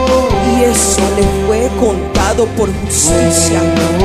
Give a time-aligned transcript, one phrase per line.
[0.58, 3.60] y eso le fue contado por justicia.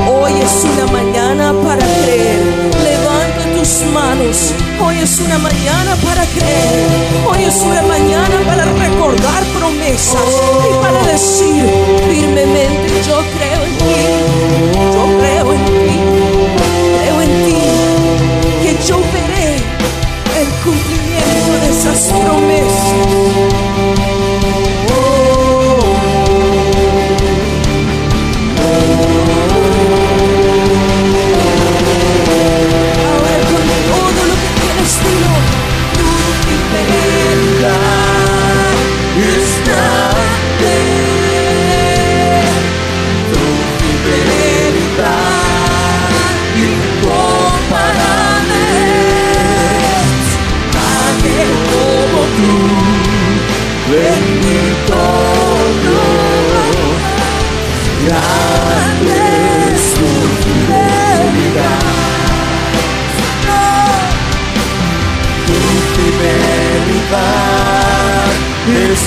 [0.08, 2.40] Hoy es una mañana para creer.
[2.82, 4.52] Levanta tus manos.
[4.84, 6.86] Hoy es una mañana para creer.
[7.28, 10.28] Hoy es una mañana para recordar promesas
[10.70, 11.64] y para decir
[12.08, 14.33] firmemente, yo creo en ti.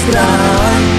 [0.09, 0.96] Es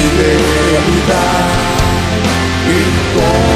[0.00, 1.44] Fidelidad
[2.66, 3.49] incomparable.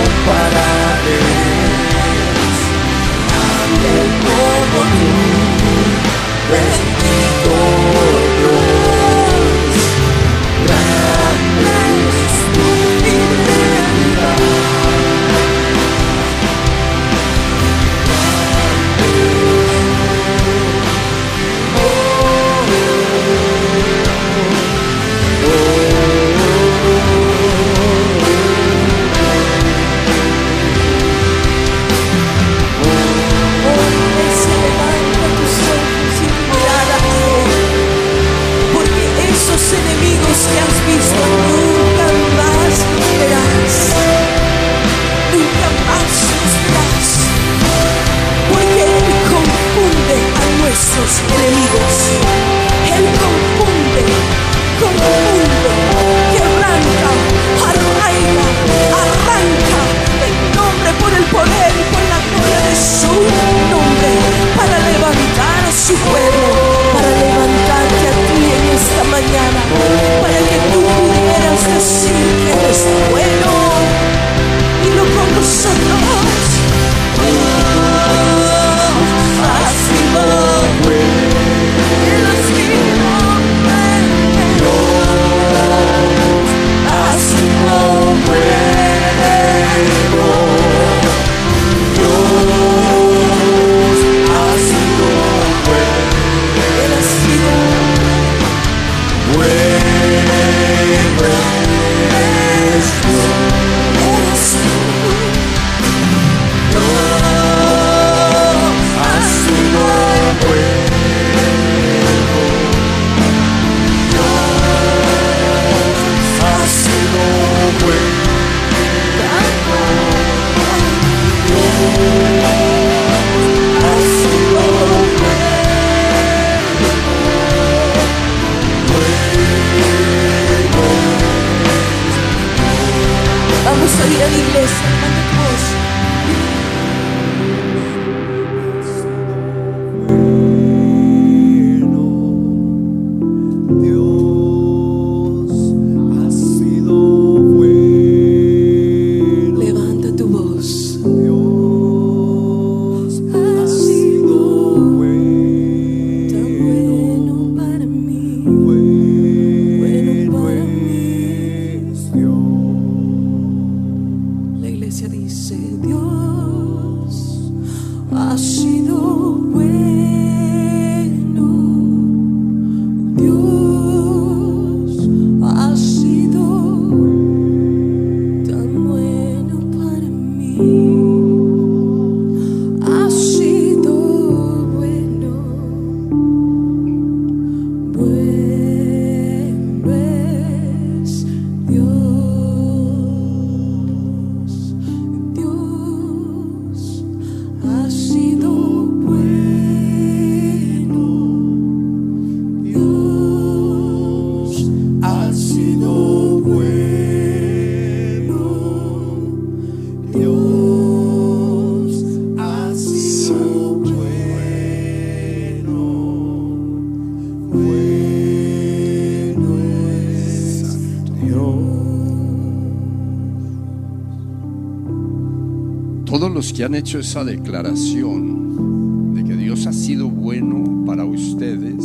[226.64, 231.84] Han hecho esa declaración de que Dios ha sido bueno para ustedes,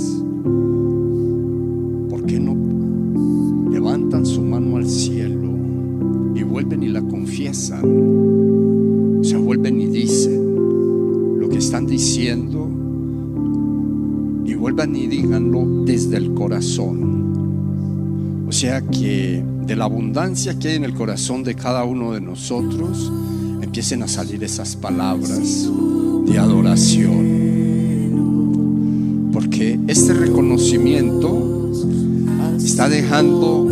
[2.10, 2.56] ¿por qué no
[3.70, 5.50] levantan su mano al cielo
[6.34, 9.20] y vuelven y la confiesan?
[9.20, 12.70] O sea, vuelven y dicen lo que están diciendo
[14.46, 18.46] y vuelvan y díganlo desde el corazón.
[18.48, 22.22] O sea que de la abundancia que hay en el corazón de cada uno de
[22.22, 23.12] nosotros,
[23.70, 25.70] empiecen a salir esas palabras
[26.26, 27.20] de adoración.
[29.32, 31.72] Porque este reconocimiento
[32.58, 33.68] está dejando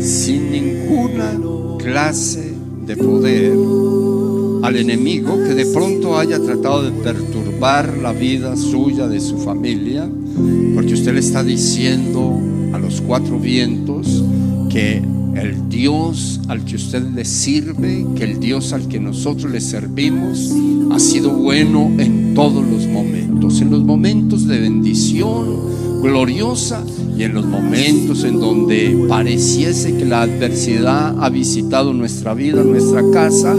[0.00, 1.36] sin ninguna
[1.78, 2.54] clase
[2.86, 3.54] de poder
[4.62, 10.08] al enemigo que de pronto haya tratado de perturbar la vida suya, de su familia,
[10.76, 12.38] porque usted le está diciendo
[12.72, 14.22] a los cuatro vientos
[14.70, 15.02] que
[15.36, 20.52] el Dios al que usted le sirve, que el Dios al que nosotros le servimos,
[20.90, 26.84] ha sido bueno en todos los momentos, en los momentos de bendición gloriosa
[27.16, 33.02] y en los momentos en donde pareciese que la adversidad ha visitado nuestra vida, nuestra
[33.10, 33.56] casa,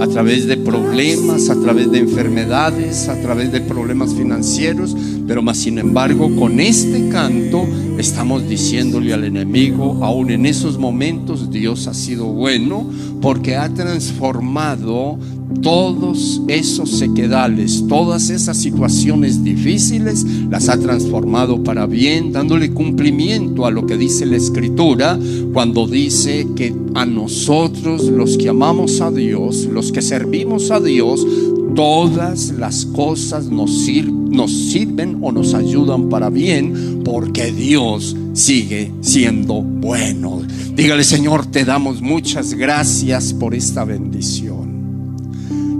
[0.00, 5.58] a través de problemas, a través de enfermedades, a través de problemas financieros, pero más
[5.58, 7.66] sin embargo con este canto
[7.98, 12.86] estamos diciéndole al enemigo, aún en esos momentos Dios ha sido bueno
[13.20, 15.18] porque ha transformado
[15.62, 23.70] todos esos sequedales, todas esas situaciones difíciles, las ha transformado para bien, dándole cumplimiento a
[23.70, 25.18] lo que dice la Escritura
[25.52, 31.26] cuando dice que a nosotros los que amamos a Dios, los que servimos a Dios,
[31.74, 38.92] todas las cosas nos, sir- nos sirven o nos ayudan para bien porque Dios sigue
[39.00, 40.42] siendo bueno.
[40.74, 44.74] Dígale Señor, te damos muchas gracias por esta bendición.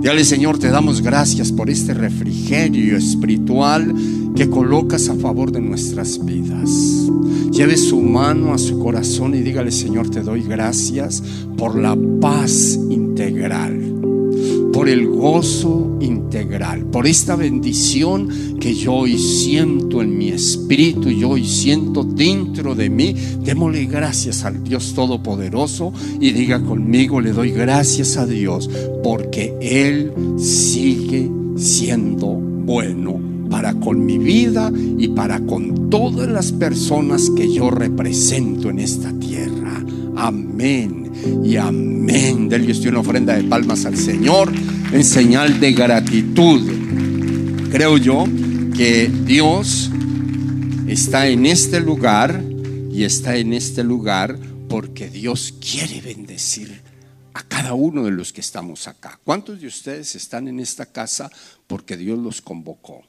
[0.05, 3.95] Dígale, Señor, te damos gracias por este refrigerio espiritual
[4.37, 6.69] que colocas a favor de nuestras vidas.
[7.51, 11.23] Lleve su mano a su corazón y dígale, Señor, te doy gracias
[11.57, 13.84] por la paz integral,
[14.75, 21.31] por el gozo integral, por esta bendición que yo hoy siento en mi espíritu, yo
[21.31, 23.15] hoy siento dentro de mí.
[23.45, 28.69] Démosle gracias al Dios Todopoderoso y diga conmigo, le doy gracias a Dios
[29.05, 37.31] porque Él sigue siendo bueno para con mi vida y para con todas las personas
[37.31, 39.85] que yo represento en esta tierra.
[40.17, 41.04] Amén
[41.45, 42.49] y amén.
[42.49, 44.53] Dele usted una ofrenda de palmas al Señor
[44.93, 47.71] en señal de gratitud.
[47.71, 48.25] Creo yo
[48.77, 49.91] que Dios
[50.87, 52.43] está en este lugar
[52.91, 54.39] y está en este lugar
[54.69, 56.83] porque Dios quiere bendecir
[57.33, 59.19] a cada uno de los que estamos acá.
[59.25, 61.31] ¿Cuántos de ustedes están en esta casa
[61.67, 63.03] porque Dios los convocó?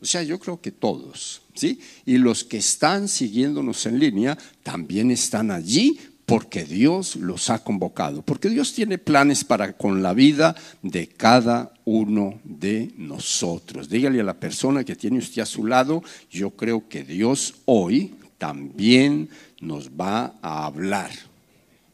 [0.00, 1.80] O sea, yo creo que todos, ¿sí?
[2.06, 8.20] Y los que están siguiéndonos en línea también están allí porque Dios los ha convocado,
[8.20, 13.88] porque Dios tiene planes para con la vida de cada uno de nosotros.
[13.88, 18.14] Dígale a la persona que tiene usted a su lado, yo creo que Dios hoy
[18.36, 19.30] también
[19.62, 21.10] nos va a hablar.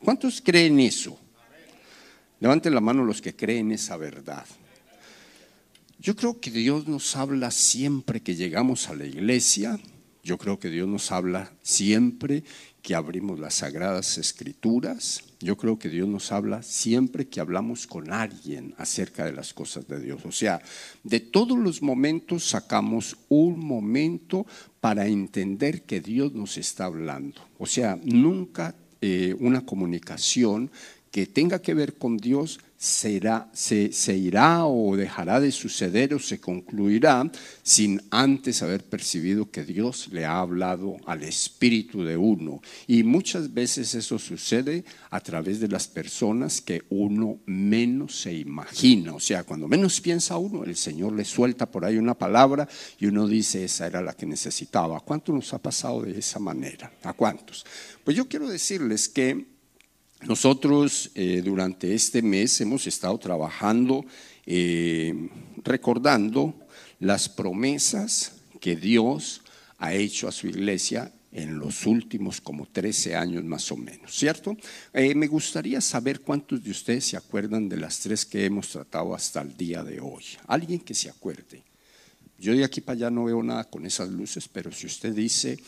[0.03, 1.17] ¿Cuántos creen eso?
[2.41, 4.45] Levanten la mano los que creen esa verdad.
[6.01, 9.79] Yo creo que Dios nos habla siempre que llegamos a la iglesia.
[10.25, 12.45] Yo creo que Dios nos habla siempre
[12.81, 15.23] que abrimos las sagradas escrituras.
[15.39, 19.87] Yo creo que Dios nos habla siempre que hablamos con alguien acerca de las cosas
[19.87, 20.25] de Dios.
[20.25, 20.63] O sea,
[21.03, 24.47] de todos los momentos sacamos un momento
[24.81, 27.43] para entender que Dios nos está hablando.
[27.59, 30.71] O sea, nunca eh, una comunicación
[31.15, 36.19] que tenga que ver con Dios será, se, se, irá o dejará de suceder o
[36.19, 37.31] se concluirá
[37.63, 42.61] sin antes haber percibido que Dios le ha hablado al espíritu de uno.
[42.89, 49.15] Y muchas veces eso sucede a través de las personas que uno menos se imagina.
[49.15, 52.69] O sea, cuando menos piensa uno, el Señor le suelta por ahí una palabra
[52.99, 54.97] y uno dice, esa era la que necesitaba.
[54.97, 56.93] ¿A cuánto nos ha pasado de esa manera?
[57.05, 57.65] ¿A cuántos?
[58.03, 59.54] Pues yo quiero decirles que
[60.27, 64.07] nosotros eh, durante este mes hemos estado trabajando,
[64.47, 65.29] eh,
[65.63, 66.55] recordando
[66.99, 69.43] las promesas que Dios
[69.77, 74.57] ha hecho a su iglesia en los últimos como 13 años más o menos, ¿cierto?
[74.95, 79.15] Eh, me gustaría saber cuántos de ustedes se acuerdan de las tres que hemos tratado
[79.15, 80.25] hasta el día de hoy.
[80.47, 81.63] Alguien que se acuerde.
[82.39, 85.59] Yo de aquí para allá no veo nada con esas luces, pero si usted dice,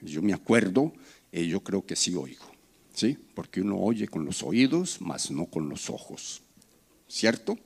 [0.00, 0.92] yo me acuerdo,
[1.30, 2.57] yo creo que sí oigo.
[2.98, 3.16] ¿Sí?
[3.34, 6.42] Porque uno oye con los oídos, mas no con los ojos.
[7.06, 7.56] ¿Cierto?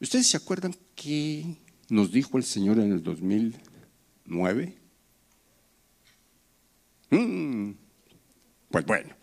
[0.00, 1.44] ¿Ustedes se acuerdan qué
[1.90, 4.78] nos dijo el Señor en el 2009?
[7.10, 7.72] Mm,
[8.70, 9.14] pues bueno,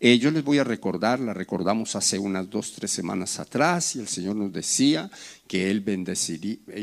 [0.00, 4.00] eh, yo les voy a recordar, la recordamos hace unas dos, tres semanas atrás, y
[4.00, 5.10] el Señor nos decía
[5.46, 5.84] que Él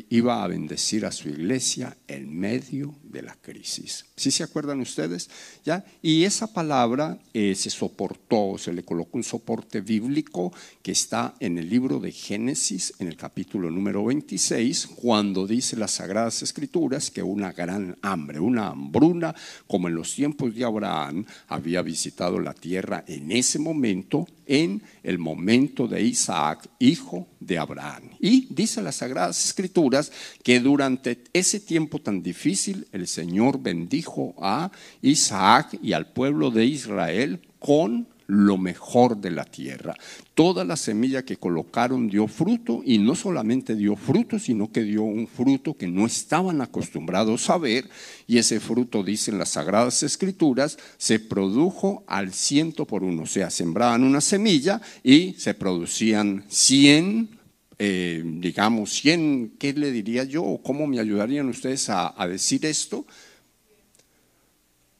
[0.09, 4.05] iba a bendecir a su iglesia en medio de la crisis.
[4.15, 5.29] ¿Sí se acuerdan ustedes?
[5.65, 5.85] ¿Ya?
[6.01, 11.57] Y esa palabra eh, se soportó, se le colocó un soporte bíblico que está en
[11.57, 17.23] el libro de Génesis, en el capítulo número 26, cuando dice las Sagradas Escrituras que
[17.23, 19.35] una gran hambre, una hambruna,
[19.67, 25.17] como en los tiempos de Abraham, había visitado la tierra en ese momento, en el
[25.19, 28.09] momento de Isaac, hijo de Abraham.
[28.19, 30.11] Y dice las Sagradas Escrituras
[30.43, 36.65] que durante ese tiempo tan difícil el Señor bendijo a Isaac y al pueblo de
[36.65, 39.95] Israel con lo mejor de la tierra.
[40.35, 45.03] Toda la semilla que colocaron dio fruto y no solamente dio fruto, sino que dio
[45.03, 47.89] un fruto que no estaban acostumbrados a ver
[48.27, 53.49] y ese fruto, dicen las sagradas escrituras, se produjo al ciento por uno, o sea,
[53.49, 57.36] sembraban una semilla y se producían cien
[57.79, 60.43] eh, digamos, cien, ¿qué le diría yo?
[60.43, 63.05] ¿O cómo me ayudarían ustedes a, a decir esto?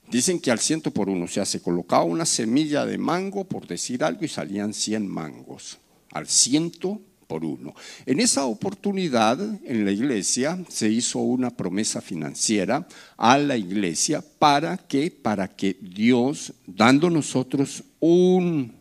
[0.10, 3.68] Dicen que al ciento por uno, o sea, se colocaba una semilla de mango, por
[3.68, 5.80] decir algo, y salían 100 mangos.
[6.12, 7.76] Al ciento por uno.
[8.06, 14.78] En esa oportunidad, en la iglesia, se hizo una promesa financiera a la iglesia para
[14.78, 18.77] que, para que Dios, dando nosotros un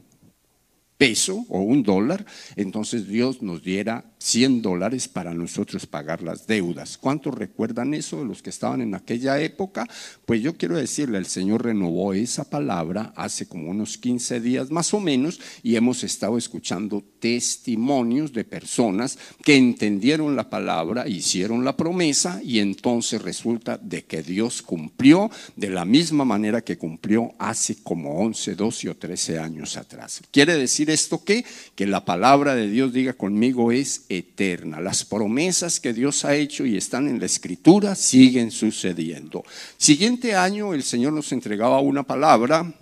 [0.98, 2.24] peso o un dólar,
[2.56, 6.98] entonces Dios nos diera 100 dólares para nosotros pagar las deudas.
[6.98, 9.88] ¿Cuántos recuerdan eso de los que estaban en aquella época?
[10.24, 14.92] Pues yo quiero decirle, el Señor renovó esa palabra hace como unos 15 días más
[14.94, 21.76] o menos y hemos estado escuchando testimonios de personas que entendieron la palabra, hicieron la
[21.76, 27.76] promesa y entonces resulta de que Dios cumplió de la misma manera que cumplió hace
[27.82, 30.22] como 11, 12 o 13 años atrás.
[30.30, 31.44] Quiere decir esto que
[31.74, 34.80] que la palabra de Dios diga conmigo es eterna.
[34.80, 39.44] Las promesas que Dios ha hecho y están en la escritura siguen sucediendo.
[39.76, 42.72] Siguiente año el Señor nos entregaba una palabra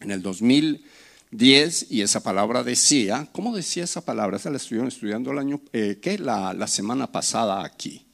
[0.00, 4.36] en el 2010 y esa palabra decía, ¿cómo decía esa palabra?
[4.36, 6.18] Esa la estuvieron estudiando el año, eh, ¿qué?
[6.18, 8.06] La, la semana pasada aquí.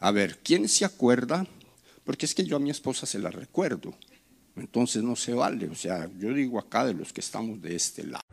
[0.00, 1.46] A ver, ¿quién se acuerda?
[2.04, 3.94] Porque es que yo a mi esposa se la recuerdo.
[4.56, 5.68] Entonces no se vale.
[5.68, 8.24] O sea, yo digo acá de los que estamos de este lado.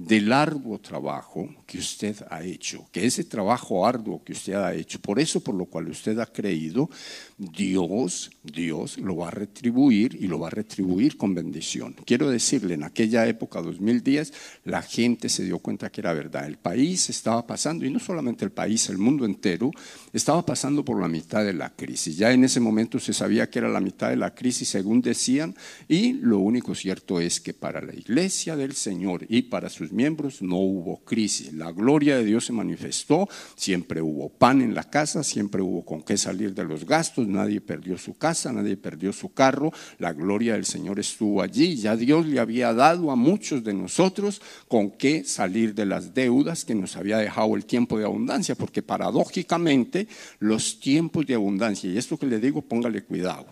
[0.06, 5.00] del arduo trabajo que usted ha hecho, que ese trabajo arduo que usted ha hecho,
[5.00, 6.90] por eso por lo cual usted ha creído,
[7.38, 11.96] Dios, Dios lo va a retribuir y lo va a retribuir con bendición.
[12.06, 14.34] Quiero decirle, en aquella época, 2010,
[14.66, 16.46] la gente se dio cuenta que era verdad.
[16.46, 19.72] El país estaba pasando, y no solamente el país, el mundo entero,
[20.14, 22.18] estaba pasando por la mitad de la crisis.
[22.18, 25.56] Ya en ese momento se sabía que era la mitad de la crisis, según decían,
[25.88, 30.42] y lo único cierto es que para la iglesia del Señor y para sus miembros
[30.42, 31.54] no hubo crisis.
[31.54, 36.02] La gloria de Dios se manifestó, siempre hubo pan en la casa, siempre hubo con
[36.02, 40.54] qué salir de los gastos, nadie perdió su casa, nadie perdió su carro, la gloria
[40.54, 45.24] del Señor estuvo allí, ya Dios le había dado a muchos de nosotros con qué
[45.24, 50.08] salir de las deudas que nos había dejado el tiempo de abundancia, porque paradójicamente
[50.40, 53.48] los tiempos de abundancia, y esto que le digo, póngale cuidado,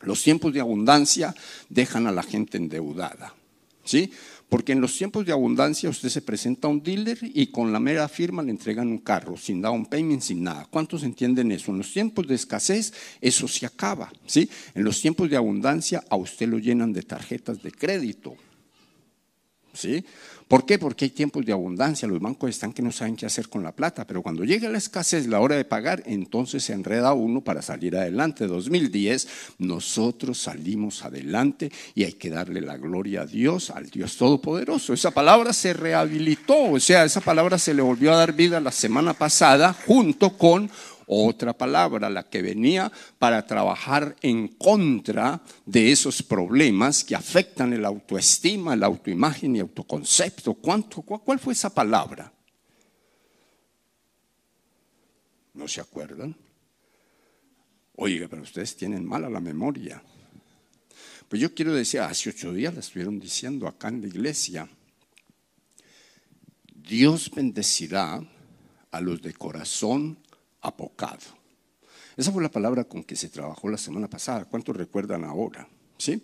[0.00, 1.34] los tiempos de abundancia
[1.68, 3.34] dejan a la gente endeudada.
[3.84, 4.10] ¿Sí?
[4.48, 7.80] Porque en los tiempos de abundancia usted se presenta a un dealer y con la
[7.80, 10.66] mera firma le entregan un carro, sin down payment, sin nada.
[10.70, 11.72] ¿Cuántos entienden eso?
[11.72, 14.48] En los tiempos de escasez eso se acaba, ¿sí?
[14.74, 18.36] En los tiempos de abundancia a usted lo llenan de tarjetas de crédito.
[19.72, 20.04] ¿Sí?
[20.48, 20.78] ¿Por qué?
[20.78, 23.72] Porque hay tiempos de abundancia, los bancos están que no saben qué hacer con la
[23.72, 27.62] plata, pero cuando llega la escasez, la hora de pagar, entonces se enreda uno para
[27.62, 28.46] salir adelante.
[28.46, 29.26] 2010,
[29.58, 34.92] nosotros salimos adelante y hay que darle la gloria a Dios, al Dios Todopoderoso.
[34.92, 38.70] Esa palabra se rehabilitó, o sea, esa palabra se le volvió a dar vida la
[38.70, 40.70] semana pasada junto con
[41.06, 47.84] otra palabra, la que venía para trabajar en contra de esos problemas que afectan el
[47.84, 50.54] autoestima, la autoimagen y autoconcepto.
[50.54, 52.32] ¿Cuánto, ¿Cuál fue esa palabra?
[55.54, 56.36] ¿No se acuerdan?
[57.96, 60.02] Oiga, pero ustedes tienen mala la memoria.
[61.28, 64.68] Pues yo quiero decir, hace ocho días la estuvieron diciendo acá en la iglesia,
[66.74, 68.22] Dios bendecirá
[68.90, 70.18] a los de corazón
[70.66, 71.20] apocado.
[72.16, 74.46] Esa fue la palabra con que se trabajó la semana pasada.
[74.46, 75.68] ¿Cuántos recuerdan ahora?
[75.98, 76.22] ¿Sí?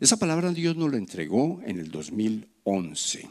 [0.00, 3.28] Esa palabra Dios nos la entregó en el 2011.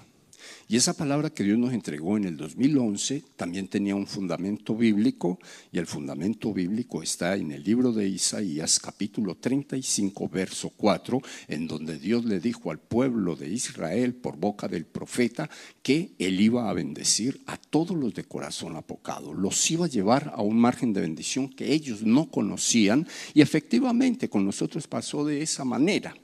[0.69, 5.37] Y esa palabra que Dios nos entregó en el 2011 también tenía un fundamento bíblico
[5.71, 11.67] y el fundamento bíblico está en el libro de Isaías capítulo 35 verso 4 en
[11.67, 15.49] donde Dios le dijo al pueblo de Israel por boca del profeta
[15.81, 20.31] que él iba a bendecir a todos los de corazón apocado, los iba a llevar
[20.33, 25.41] a un margen de bendición que ellos no conocían y efectivamente con nosotros pasó de
[25.41, 26.15] esa manera.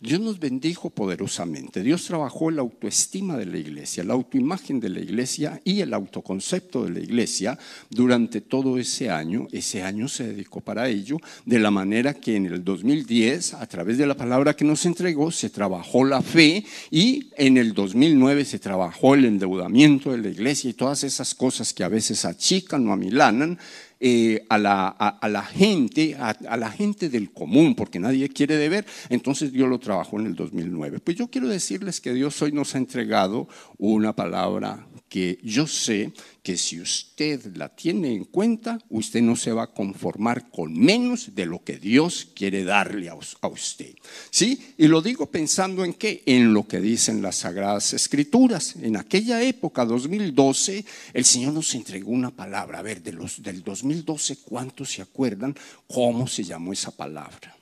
[0.00, 5.00] Dios nos bendijo poderosamente, Dios trabajó la autoestima de la iglesia, la autoimagen de la
[5.00, 9.46] iglesia y el autoconcepto de la iglesia durante todo ese año.
[9.52, 13.98] Ese año se dedicó para ello, de la manera que en el 2010, a través
[13.98, 18.58] de la palabra que nos entregó, se trabajó la fe y en el 2009 se
[18.58, 22.92] trabajó el endeudamiento de la iglesia y todas esas cosas que a veces achican o
[22.92, 23.58] amilanan
[24.00, 28.56] eh, a, la, a, la, gente, a, a, la gente del común, porque nadie quiere
[28.56, 31.00] deber, entonces Dios lo trabajó en el 2009.
[31.00, 36.12] Pues yo quiero decirles que Dios hoy nos ha entregado una palabra que yo sé
[36.40, 41.34] que si usted la tiene en cuenta, usted no se va a conformar con menos
[41.34, 43.92] de lo que Dios quiere darle a, usted.
[44.30, 44.74] ¿Sí?
[44.78, 46.22] Y lo digo pensando en qué?
[46.26, 48.76] En lo que dicen las Sagradas Escrituras.
[48.76, 52.78] En aquella época, 2012, el Señor nos entregó una palabra.
[52.78, 55.56] A ver, de los, del 2012, ¿cuántos se acuerdan
[55.88, 57.56] cómo se llamó esa palabra?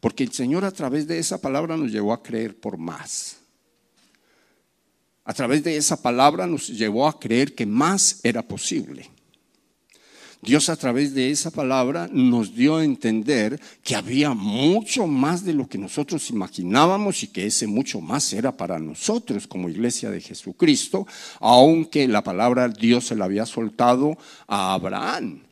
[0.00, 3.43] Porque el Señor a través de esa palabra nos llevó a creer por más
[5.24, 9.10] a través de esa palabra nos llevó a creer que más era posible.
[10.44, 15.54] Dios a través de esa palabra nos dio a entender que había mucho más de
[15.54, 20.20] lo que nosotros imaginábamos y que ese mucho más era para nosotros como iglesia de
[20.20, 21.06] Jesucristo,
[21.40, 25.43] aunque la palabra Dios se la había soltado a Abraham.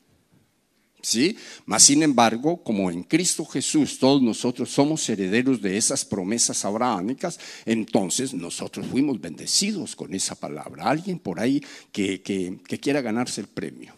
[1.02, 1.36] ¿Sí?
[1.66, 7.40] Mas sin embargo, como en Cristo Jesús todos nosotros somos herederos de esas promesas abrahámicas,
[7.66, 10.84] entonces nosotros fuimos bendecidos con esa palabra.
[10.84, 11.60] Alguien por ahí
[11.90, 13.92] que, que, quiera ganarse el premio.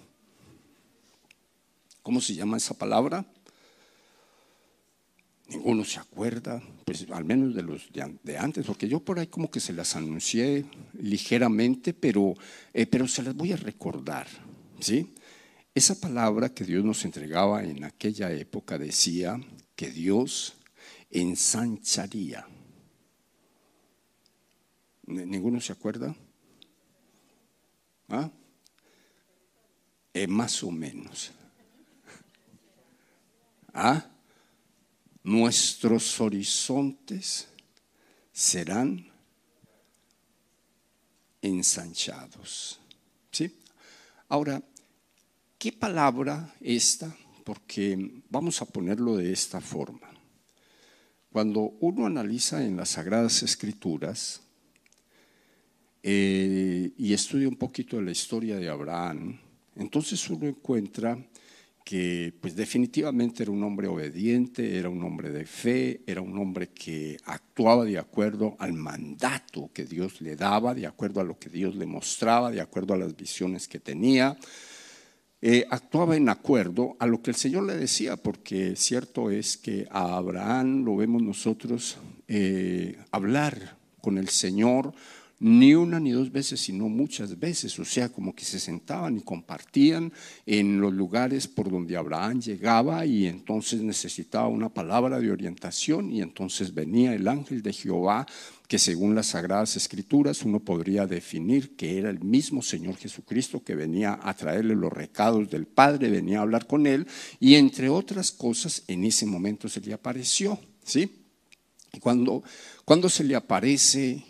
[2.03, 3.27] ¿Cómo se llama esa palabra?
[5.49, 9.51] Ninguno se acuerda, pues al menos de los de, antes, porque yo por ahí como
[9.51, 10.64] que se las anuncié
[10.99, 12.35] ligeramente, pero,
[12.73, 14.27] eh, pero se las voy a recordar,
[14.81, 15.13] ¿sí?
[15.75, 19.41] Esa palabra que Dios nos entregaba en aquella época decía
[19.75, 20.55] que Dios
[21.11, 22.47] ensancharía.
[25.07, 26.15] ¿Ninguno se acuerda?
[28.09, 28.31] ¿Ah?
[30.13, 31.33] Eh, más o menos.
[33.73, 34.07] ¿Ah?
[35.25, 37.49] Nuestros horizontes
[38.33, 39.11] serán
[41.43, 42.79] ensanchados.
[43.33, 43.59] ¿Sí?
[44.29, 44.63] Ahora,
[45.64, 47.16] ¿qué palabra esta?
[47.42, 50.11] Porque vamos a ponerlo de esta forma.
[51.33, 54.42] Cuando uno analiza en las Sagradas Escrituras
[56.03, 59.40] eh, y estudia un poquito de la historia de Abraham,
[59.77, 61.16] entonces uno encuentra
[61.83, 66.72] que pues definitivamente era un hombre obediente, era un hombre de fe, era un hombre
[66.74, 71.48] que actuaba de acuerdo al mandato que Dios le daba, de acuerdo a lo que
[71.48, 74.37] Dios le mostraba, de acuerdo a las visiones que tenía.
[75.47, 79.87] Eh, actuaba en acuerdo a lo que el Señor le decía, porque cierto es que
[79.91, 84.95] a Abraham lo vemos nosotros eh, hablar con el Señor
[85.40, 89.20] ni una ni dos veces, sino muchas veces, o sea, como que se sentaban y
[89.20, 90.12] compartían
[90.47, 96.23] en los lugares por donde Abraham llegaba y entonces necesitaba una palabra de orientación y
[96.23, 98.27] entonces venía el ángel de Jehová
[98.68, 103.75] que según las sagradas escrituras uno podría definir que era el mismo Señor Jesucristo que
[103.75, 107.07] venía a traerle los recados del Padre, venía a hablar con él
[107.40, 111.20] y entre otras cosas en ese momento se le apareció, ¿sí?
[111.92, 112.42] Y cuando,
[112.85, 114.25] cuando se le aparece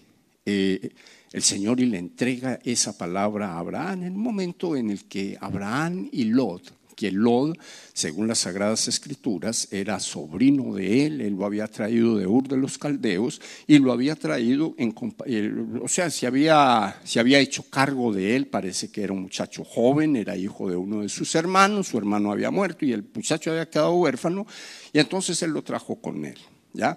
[0.44, 0.90] eh,
[1.32, 5.36] el Señor y le entrega esa palabra a Abraham en un momento en el que
[5.40, 7.58] Abraham y Lot, que Lot,
[7.92, 12.56] según las Sagradas Escrituras, era sobrino de él, él lo había traído de Ur de
[12.56, 14.94] los Caldeos y lo había traído, en,
[15.82, 19.64] o sea, se había, se había hecho cargo de él, parece que era un muchacho
[19.64, 23.50] joven, era hijo de uno de sus hermanos, su hermano había muerto y el muchacho
[23.50, 24.46] había quedado huérfano
[24.92, 26.38] y entonces él lo trajo con él,
[26.72, 26.96] ¿ya?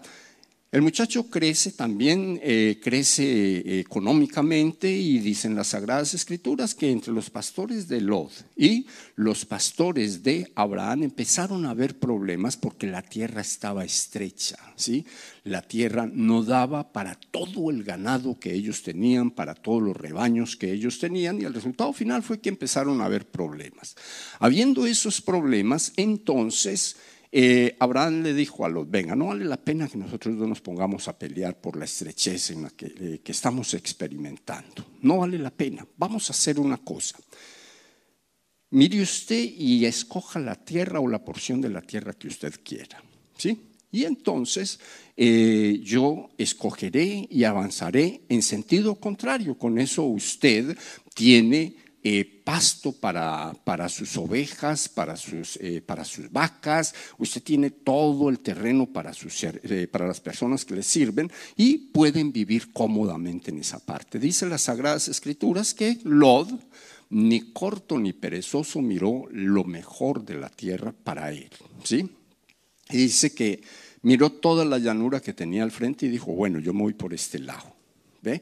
[0.77, 7.13] El muchacho crece también, eh, crece eh, económicamente y dicen las Sagradas Escrituras que entre
[7.13, 8.85] los pastores de Lot y
[9.15, 15.03] los pastores de Abraham empezaron a haber problemas porque la tierra estaba estrecha, ¿sí?
[15.43, 20.55] La tierra no daba para todo el ganado que ellos tenían, para todos los rebaños
[20.55, 23.95] que ellos tenían y el resultado final fue que empezaron a haber problemas.
[24.37, 26.97] Habiendo esos problemas, entonces
[27.31, 30.61] eh, Abraham le dijo a Lot, venga, no vale la pena que nosotros no nos
[30.61, 34.85] pongamos a pelear por la estrechez en la que, eh, que estamos experimentando.
[35.01, 35.85] No vale la pena.
[35.97, 37.17] Vamos a hacer una cosa.
[38.69, 43.01] Mire usted y escoja la tierra o la porción de la tierra que usted quiera.
[43.37, 43.57] ¿Sí?
[43.91, 44.79] Y entonces
[45.15, 49.57] eh, yo escogeré y avanzaré en sentido contrario.
[49.57, 50.77] Con eso usted
[51.13, 57.71] tiene eh, pasto para, para, sus ovejas, para sus, eh, para sus vacas, usted tiene
[57.71, 63.51] todo el terreno para, eh, para las personas que le sirven y pueden vivir cómodamente
[63.51, 64.19] en esa parte.
[64.19, 66.51] Dice las Sagradas Escrituras que Lod,
[67.09, 71.49] ni corto ni perezoso, miró lo mejor de la tierra para él.
[71.83, 72.09] ¿sí?
[72.89, 73.61] Y dice que
[74.03, 77.13] miró toda la llanura que tenía al frente y dijo, bueno, yo me voy por
[77.13, 77.75] este lado.
[78.21, 78.41] ¿Ve?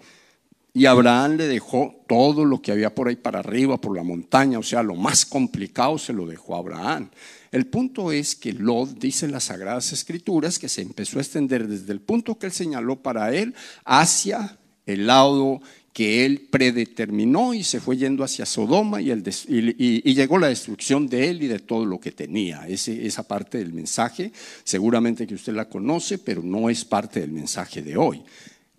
[0.75, 4.59] Y Abraham le dejó todo lo que había por ahí para arriba, por la montaña,
[4.59, 7.09] o sea, lo más complicado se lo dejó a Abraham.
[7.53, 11.69] El punto es que Lot dice en las Sagradas Escrituras que se empezó a extender
[11.69, 15.61] desde el punto que él señaló para él hacia el lado
[15.93, 21.41] que él predeterminó y se fue yendo hacia Sodoma y, llegó la destrucción de él
[21.41, 22.67] y de todo lo que tenía.
[22.67, 24.33] esa parte del mensaje,
[24.65, 28.21] seguramente que usted la conoce, pero no es parte del mensaje de hoy.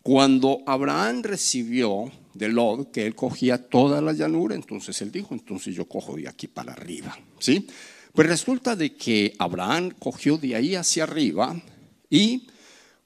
[0.07, 5.75] Cuando Abraham recibió de Lot que él cogía toda la llanura, entonces él dijo, entonces
[5.75, 7.67] yo cojo de aquí para arriba, ¿sí?
[8.13, 11.61] Pues resulta de que Abraham cogió de ahí hacia arriba
[12.09, 12.47] y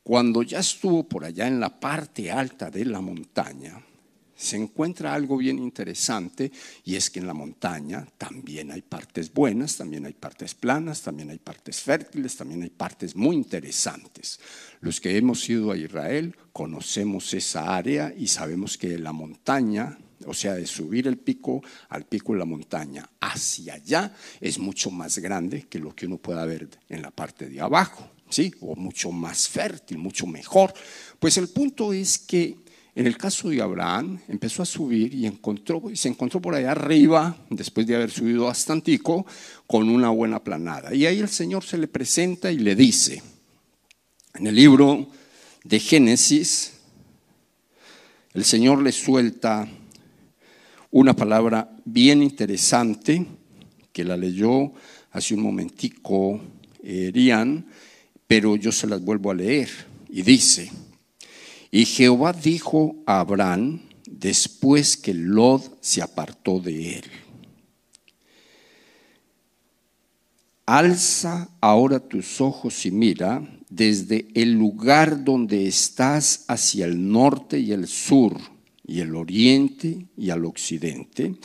[0.02, 3.82] cuando ya estuvo por allá en la parte alta de la montaña,
[4.40, 6.50] se encuentra algo bien interesante
[6.82, 11.28] y es que en la montaña también hay partes buenas, también hay partes planas, también
[11.28, 14.40] hay partes fértiles, también hay partes muy interesantes.
[14.80, 20.32] Los que hemos ido a Israel conocemos esa área y sabemos que la montaña, o
[20.32, 25.18] sea, de subir el pico al pico de la montaña hacia allá es mucho más
[25.18, 28.54] grande que lo que uno pueda ver en la parte de abajo, ¿sí?
[28.62, 30.72] O mucho más fértil, mucho mejor.
[31.18, 35.30] Pues el punto es que en el caso de Abraham, empezó a subir y,
[35.96, 39.26] se encontró por allá arriba, después de haber subido bastantico,
[39.66, 40.94] con una buena planada.
[40.94, 43.22] Y ahí el Señor se le presenta y le dice,
[44.34, 45.08] en el libro
[45.64, 46.72] de Génesis,
[48.34, 49.68] el Señor le suelta
[50.90, 53.26] una palabra bien interesante
[53.92, 54.72] que la leyó
[55.12, 56.40] hace un momentico
[56.82, 57.66] Erian,
[58.26, 59.68] pero yo se las vuelvo a leer.
[60.08, 60.70] Y dice,
[61.70, 67.04] y Jehová dijo a Abraham después que Lot se apartó de él,
[70.66, 77.72] alza ahora tus ojos y mira desde el lugar donde estás hacia el norte y
[77.72, 78.36] el sur
[78.84, 81.36] y el oriente y al occidente,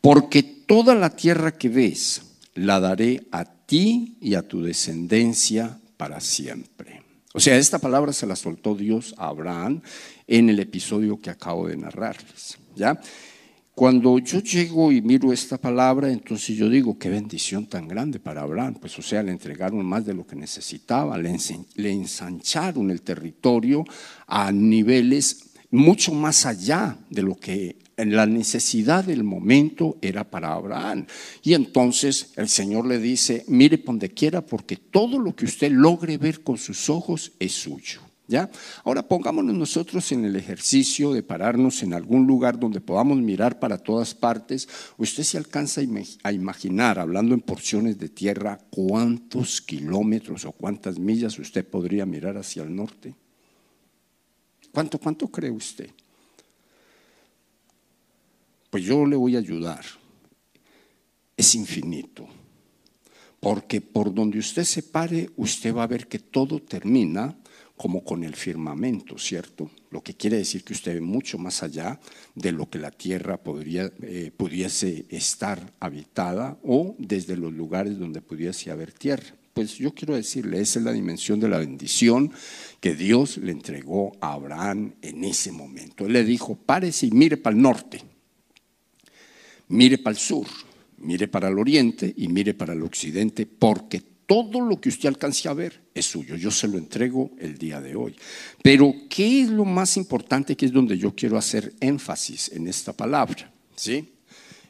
[0.00, 2.22] porque toda la tierra que ves
[2.54, 7.05] la daré a ti y a tu descendencia para siempre.
[7.36, 9.82] O sea, esta palabra se la soltó Dios a Abraham
[10.26, 12.98] en el episodio que acabo de narrarles, ¿ya?
[13.74, 18.40] Cuando yo llego y miro esta palabra, entonces yo digo, qué bendición tan grande para
[18.40, 18.76] Abraham.
[18.80, 21.36] Pues o sea, le entregaron más de lo que necesitaba, le,
[21.90, 23.84] ensancharon el territorio
[24.26, 31.06] a niveles mucho más allá de lo que la necesidad del momento era para Abraham.
[31.42, 36.18] Y entonces el Señor le dice, mire donde quiera, porque todo lo que usted logre
[36.18, 38.00] ver con sus ojos es suyo.
[38.28, 38.50] ¿Ya?
[38.82, 43.78] Ahora pongámonos nosotros en el ejercicio de pararnos en algún lugar donde podamos mirar para
[43.78, 44.68] todas partes.
[44.98, 45.80] Usted se alcanza
[46.24, 52.36] a imaginar, hablando en porciones de tierra, cuántos kilómetros o cuántas millas usted podría mirar
[52.36, 53.14] hacia el norte.
[54.72, 55.90] ¿Cuánto, cuánto cree usted?
[58.70, 59.84] Pues yo le voy a ayudar.
[61.36, 62.26] Es infinito.
[63.40, 67.36] Porque por donde usted se pare, usted va a ver que todo termina
[67.76, 69.70] como con el firmamento, ¿cierto?
[69.90, 72.00] Lo que quiere decir que usted ve mucho más allá
[72.34, 78.22] de lo que la tierra podría, eh, pudiese estar habitada o desde los lugares donde
[78.22, 79.36] pudiese haber tierra.
[79.52, 82.32] Pues yo quiero decirle, esa es la dimensión de la bendición
[82.80, 86.06] que Dios le entregó a Abraham en ese momento.
[86.06, 88.02] Él le dijo, párese y mire para el norte,
[89.68, 90.46] mire para el sur,
[90.98, 95.48] mire para el oriente y mire para el occidente, porque todo lo que usted alcance
[95.48, 96.34] a ver es suyo.
[96.36, 98.16] Yo se lo entrego el día de hoy.
[98.62, 102.92] Pero, ¿qué es lo más importante que es donde yo quiero hacer énfasis en esta
[102.92, 103.52] palabra?
[103.76, 104.12] ¿Sí?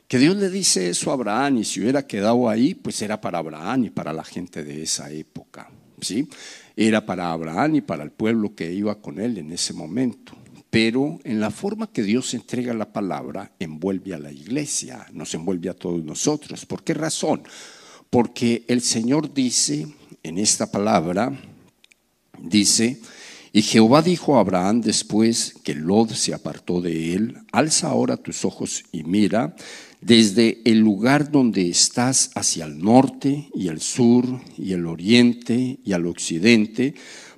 [0.06, 3.38] Que Dios le dice eso a Abraham y si hubiera quedado ahí, pues era para
[3.38, 5.70] Abraham y para la gente de esa época.
[6.00, 6.28] ¿Sí?
[6.76, 10.37] Era para Abraham y para el pueblo que iba con él en ese momento.
[10.70, 15.68] Pero en la forma que Dios entrega la palabra, envuelve a la iglesia, nos envuelve
[15.68, 16.66] a todos nosotros.
[16.66, 17.42] ¿Por qué razón?
[18.11, 19.87] Porque el Señor dice
[20.22, 21.33] en esta palabra,
[22.38, 23.00] dice,
[23.52, 28.44] y Jehová dijo a Abraham después que Lot se apartó de él, alza ahora tus
[28.44, 29.55] ojos y mira
[30.00, 34.24] desde el lugar donde estás hacia el norte y el sur
[34.59, 36.94] y el oriente y al occidente,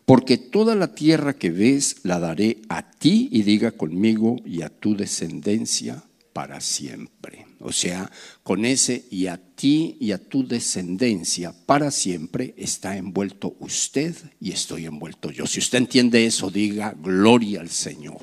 [0.08, 4.70] porque toda la tierra que ves la daré a ti y diga conmigo y a
[4.70, 7.46] tu descendencia para siempre.
[7.60, 8.10] O sea,
[8.42, 14.52] con ese y a ti y a tu descendencia para siempre está envuelto usted y
[14.52, 15.46] estoy envuelto yo.
[15.46, 18.22] Si usted entiende eso, diga gloria al Señor.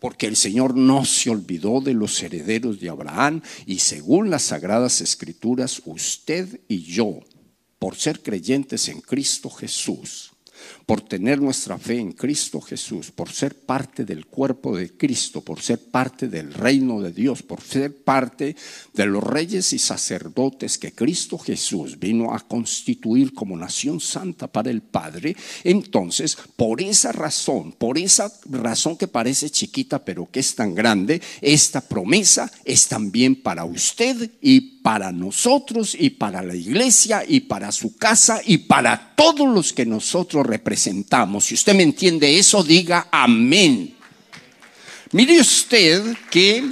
[0.00, 5.00] Porque el Señor no se olvidó de los herederos de Abraham y según las sagradas
[5.00, 7.20] escrituras, usted y yo,
[7.78, 10.29] por ser creyentes en Cristo Jesús,
[10.86, 15.60] por tener nuestra fe en Cristo Jesús, por ser parte del cuerpo de Cristo, por
[15.60, 18.56] ser parte del reino de Dios, por ser parte
[18.94, 24.70] de los reyes y sacerdotes que Cristo Jesús vino a constituir como nación santa para
[24.70, 30.54] el Padre, entonces por esa razón, por esa razón que parece chiquita pero que es
[30.54, 37.22] tan grande, esta promesa es también para usted y para nosotros y para la iglesia
[37.26, 41.44] y para su casa y para todos los que nosotros representamos.
[41.46, 43.94] Si usted me entiende eso, diga amén.
[45.12, 46.64] Mire usted que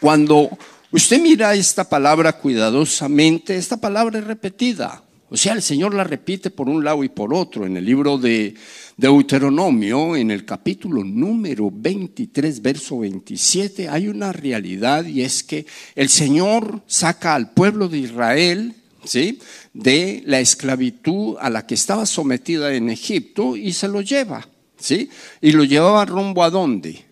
[0.00, 0.50] cuando
[0.90, 5.02] usted mira esta palabra cuidadosamente, esta palabra es repetida.
[5.28, 7.66] O sea, el Señor la repite por un lado y por otro.
[7.66, 8.54] En el libro de
[8.96, 16.08] Deuteronomio, en el capítulo número 23, verso 27, hay una realidad y es que el
[16.08, 18.74] Señor saca al pueblo de Israel,
[19.06, 19.40] ¿sí?
[19.72, 24.46] De la esclavitud a la que estaba sometida en Egipto y se lo lleva,
[24.78, 25.08] ¿sí?
[25.40, 27.04] Y lo llevaba rumbo a dónde?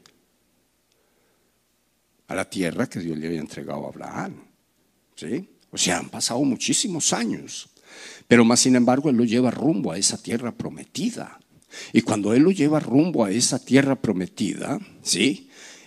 [2.29, 4.35] A la tierra que Dios le había entregado a Abraham,
[5.17, 5.49] ¿sí?
[5.71, 7.69] O sea, han pasado muchísimos años.
[8.29, 11.39] Pero más sin embargo, Él lo lleva rumbo a esa tierra prometida.
[11.93, 15.44] Y cuando Él lo lleva rumbo a esa tierra prometida, ¿sí?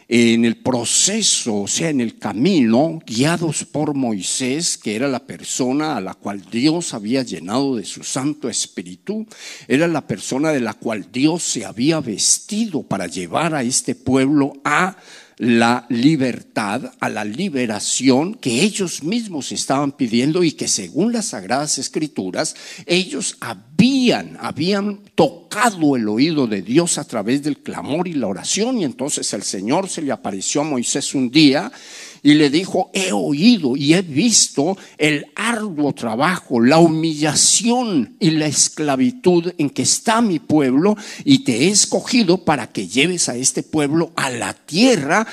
[0.09, 5.97] En el proceso, o sea, en el camino, guiados por Moisés, que era la persona
[5.97, 9.27] a la cual Dios había llenado de su Santo Espíritu,
[9.67, 14.53] era la persona de la cual Dios se había vestido para llevar a este pueblo
[14.63, 14.95] a
[15.37, 21.77] la libertad, a la liberación que ellos mismos estaban pidiendo y que según las sagradas
[21.77, 22.55] escrituras
[22.87, 28.79] ellos habían, habían tocado el oído de Dios a través del clamor y la oración.
[28.79, 31.71] Y entonces el Señor se le apareció a Moisés un día
[32.27, 38.47] y le dijo, he oído y he visto el arduo trabajo, la humillación y la
[38.47, 43.63] esclavitud en que está mi pueblo y te he escogido para que lleves a este
[43.63, 45.25] pueblo a la tierra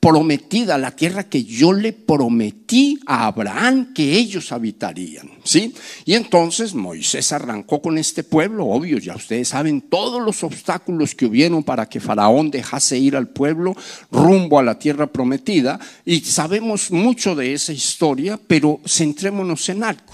[0.00, 5.74] prometida, la tierra que yo le prometí a Abraham que ellos habitarían, ¿sí?
[6.06, 11.26] Y entonces Moisés arrancó con este pueblo, obvio, ya ustedes saben todos los obstáculos que
[11.26, 13.76] hubieron para que Faraón dejase ir al pueblo
[14.10, 20.12] rumbo a la tierra prometida y sabemos mucho de esa historia, pero centrémonos en algo.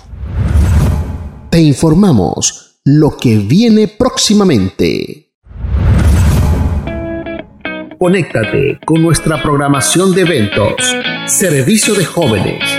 [1.48, 5.25] Te informamos lo que viene próximamente.
[7.98, 10.74] Conéctate con nuestra programación de eventos.
[11.26, 12.75] Servicio de jóvenes.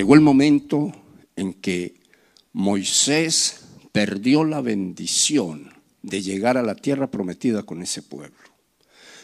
[0.00, 0.94] Llegó el momento
[1.36, 2.00] en que
[2.54, 8.38] Moisés perdió la bendición de llegar a la tierra prometida con ese pueblo.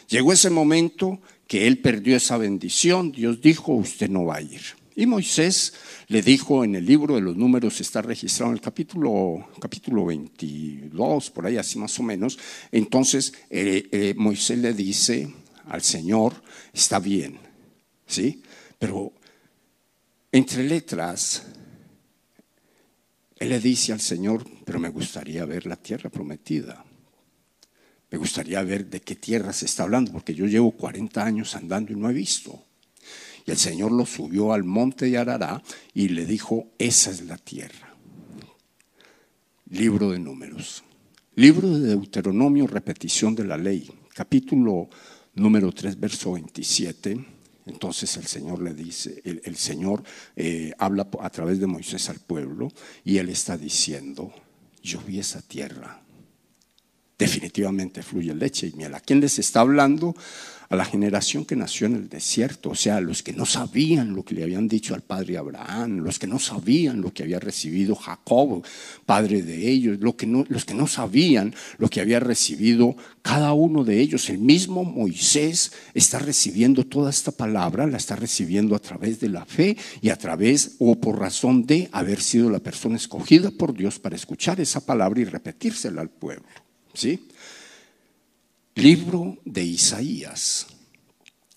[0.07, 3.11] Llegó ese momento que él perdió esa bendición.
[3.11, 4.61] Dios dijo, usted no va a ir.
[4.95, 5.73] Y Moisés
[6.09, 11.31] le dijo en el libro de los números, está registrado en el capítulo, capítulo 22,
[11.31, 12.37] por ahí así más o menos.
[12.71, 15.27] Entonces eh, eh, Moisés le dice
[15.69, 16.35] al Señor,
[16.71, 17.39] está bien,
[18.05, 18.43] ¿sí?
[18.77, 19.11] Pero
[20.37, 21.43] entre letras,
[23.37, 26.85] él le dice al Señor, pero me gustaría ver la tierra prometida.
[28.09, 31.91] Me gustaría ver de qué tierra se está hablando, porque yo llevo 40 años andando
[31.91, 32.63] y no he visto.
[33.45, 35.61] Y el Señor lo subió al monte de Arará
[35.93, 37.95] y le dijo, esa es la tierra.
[39.69, 40.83] Libro de números.
[41.35, 43.89] Libro de Deuteronomio, repetición de la ley.
[44.13, 44.89] Capítulo
[45.35, 47.36] número 3, verso 27.
[47.67, 50.03] Entonces el Señor le dice, el, Señor
[50.35, 52.71] eh, habla a través de Moisés al pueblo
[53.03, 54.33] y él está diciendo,
[54.81, 56.01] yo vi esa tierra.
[57.17, 58.93] Definitivamente fluye leche y miel.
[58.93, 60.15] ¿A quién les está hablando?
[60.69, 64.23] A la generación que nació en el desierto, o sea, los que no sabían lo
[64.23, 67.95] que le habían dicho al padre Abraham, los que no sabían lo que había recibido
[67.95, 68.63] Jacob,
[69.05, 73.53] padre de ellos, los que no, los que no sabían lo que había recibido cada
[73.53, 74.29] uno de ellos.
[74.29, 79.45] El mismo Moisés está recibiendo toda esta palabra, la está recibiendo a través de la
[79.45, 83.99] fe y a través o por razón de haber sido la persona escogida por Dios
[83.99, 86.47] para escuchar esa palabra y repetírsela al pueblo.
[86.93, 87.27] ¿Sí?
[88.77, 90.67] Libro de Isaías.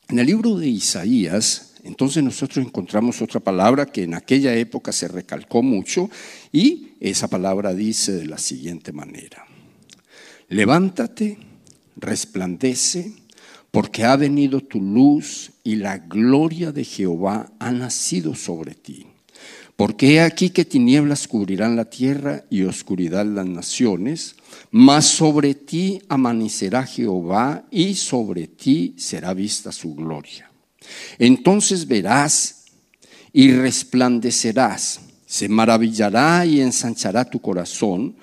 [0.09, 5.07] En el libro de Isaías, entonces nosotros encontramos otra palabra que en aquella época se
[5.07, 6.09] recalcó mucho
[6.51, 9.45] y esa palabra dice de la siguiente manera.
[10.49, 11.37] Levántate,
[11.95, 13.13] resplandece,
[13.71, 19.07] porque ha venido tu luz y la gloria de Jehová ha nacido sobre ti.
[19.81, 24.37] Porque he aquí que tinieblas cubrirán la tierra y oscuridad las naciones,
[24.71, 30.51] mas sobre ti amanecerá Jehová y sobre ti será vista su gloria.
[31.19, 32.67] Entonces verás
[33.33, 38.17] y resplandecerás, se maravillará y ensanchará tu corazón,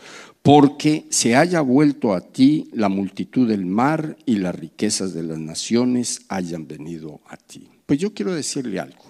[0.44, 5.40] porque se haya vuelto a ti la multitud del mar y las riquezas de las
[5.40, 7.68] naciones hayan venido a ti.
[7.88, 9.07] Pues yo quiero decirle algo.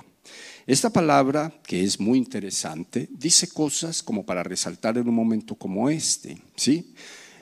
[0.68, 5.90] Esta palabra, que es muy interesante, dice cosas como para resaltar en un momento como
[5.90, 6.94] este, ¿sí?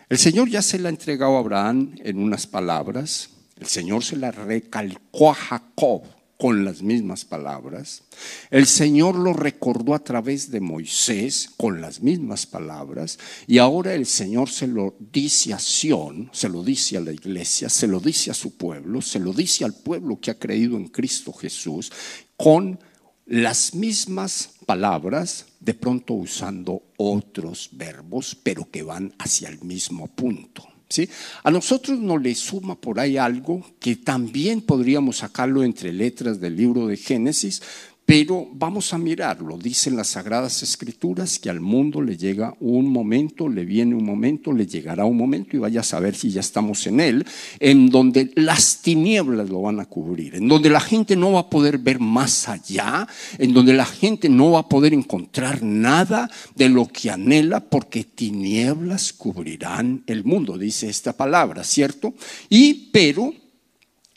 [0.07, 4.15] El Señor ya se la ha entregado a Abraham en unas palabras, el Señor se
[4.15, 6.03] la recalcó a Jacob
[6.37, 8.03] con las mismas palabras,
[8.51, 13.17] el Señor lo recordó a través de Moisés con las mismas palabras,
[13.47, 17.69] y ahora el Señor se lo dice a Sión, se lo dice a la iglesia,
[17.69, 20.89] se lo dice a su pueblo, se lo dice al pueblo que ha creído en
[20.89, 21.91] Cristo Jesús,
[22.37, 22.77] con
[23.25, 30.67] las mismas palabras, de pronto usando otros verbos, pero que van hacia el mismo punto.
[30.89, 31.09] ¿sí?
[31.43, 36.55] A nosotros nos le suma por ahí algo que también podríamos sacarlo entre letras del
[36.55, 37.61] libro de Génesis,
[38.05, 39.57] pero vamos a mirarlo.
[39.57, 44.53] Dicen las Sagradas Escrituras que al mundo le llega un momento, le viene un momento,
[44.53, 47.25] le llegará un momento y vaya a saber si ya estamos en él,
[47.59, 51.49] en donde las tinieblas lo van a cubrir, en donde la gente no va a
[51.49, 53.07] poder ver más allá,
[53.39, 58.03] en donde la gente no va a poder encontrar nada de lo que anhela, porque
[58.03, 62.13] tinieblas cubrirán el mundo, dice esta palabra, ¿cierto?
[62.49, 63.33] Y pero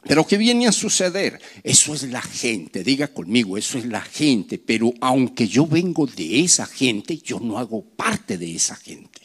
[0.08, 1.38] Pero ¿qué viene a suceder?
[1.62, 4.58] Eso es la gente, diga conmigo, eso es la gente.
[4.58, 9.20] Pero aunque yo vengo de esa gente, yo no hago parte de esa gente.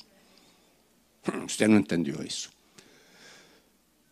[1.46, 2.50] Usted no entendió eso.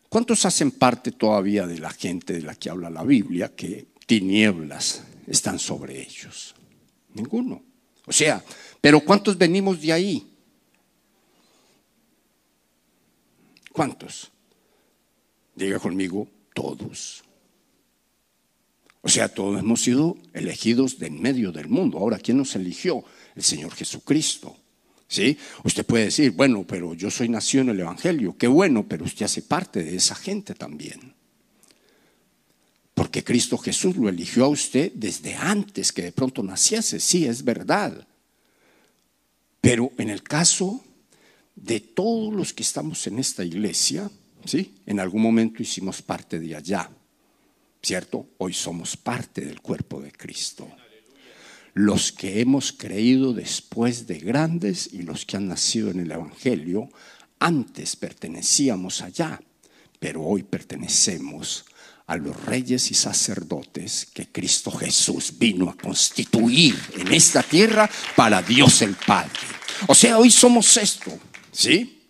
[0.07, 5.03] ¿Cuántos hacen parte todavía de la gente de la que habla la Biblia que tinieblas
[5.27, 6.55] están sobre ellos?
[7.13, 7.63] Ninguno.
[8.05, 8.41] O sea,
[8.79, 10.27] pero ¿cuántos venimos de ahí?
[13.73, 14.31] ¿Cuántos?
[15.55, 17.23] Diga conmigo, todos.
[19.01, 21.97] O sea, todos hemos sido elegidos de en medio del mundo.
[21.97, 23.03] Ahora, ¿quién nos eligió?
[23.35, 24.55] El Señor Jesucristo.
[25.07, 25.37] ¿Sí?
[25.63, 28.37] Usted puede decir, bueno, pero yo soy nacido en el Evangelio.
[28.37, 31.15] Qué bueno, pero usted hace parte de esa gente también.
[32.93, 36.99] Porque Cristo Jesús lo eligió a usted desde antes que de pronto naciese.
[36.99, 38.07] Sí, es verdad.
[39.59, 40.83] Pero en el caso
[41.55, 44.09] de todos los que estamos en esta iglesia,
[44.45, 44.75] ¿sí?
[44.85, 46.89] En algún momento hicimos parte de allá,
[47.81, 48.29] ¿cierto?
[48.37, 50.69] Hoy somos parte del cuerpo de Cristo.
[51.73, 56.89] Los que hemos creído después de grandes y los que han nacido en el Evangelio,
[57.39, 59.41] antes pertenecíamos allá,
[59.99, 61.65] pero hoy pertenecemos
[62.07, 68.41] a los reyes y sacerdotes que Cristo Jesús vino a constituir en esta tierra para
[68.41, 69.39] Dios el Padre.
[69.87, 71.17] O sea, hoy somos esto,
[71.53, 72.00] ¿sí?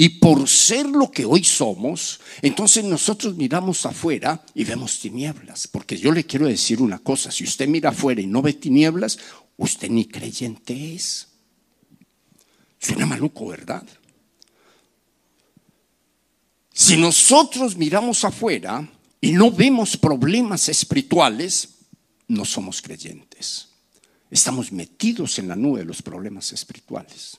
[0.00, 5.66] Y por ser lo que hoy somos, entonces nosotros miramos afuera y vemos tinieblas.
[5.66, 9.18] Porque yo le quiero decir una cosa, si usted mira afuera y no ve tinieblas,
[9.56, 11.26] usted ni creyente es.
[12.78, 13.82] Suena maluco, ¿verdad?
[16.72, 18.88] Si nosotros miramos afuera
[19.20, 21.70] y no vemos problemas espirituales,
[22.28, 23.70] no somos creyentes.
[24.30, 27.38] Estamos metidos en la nube de los problemas espirituales.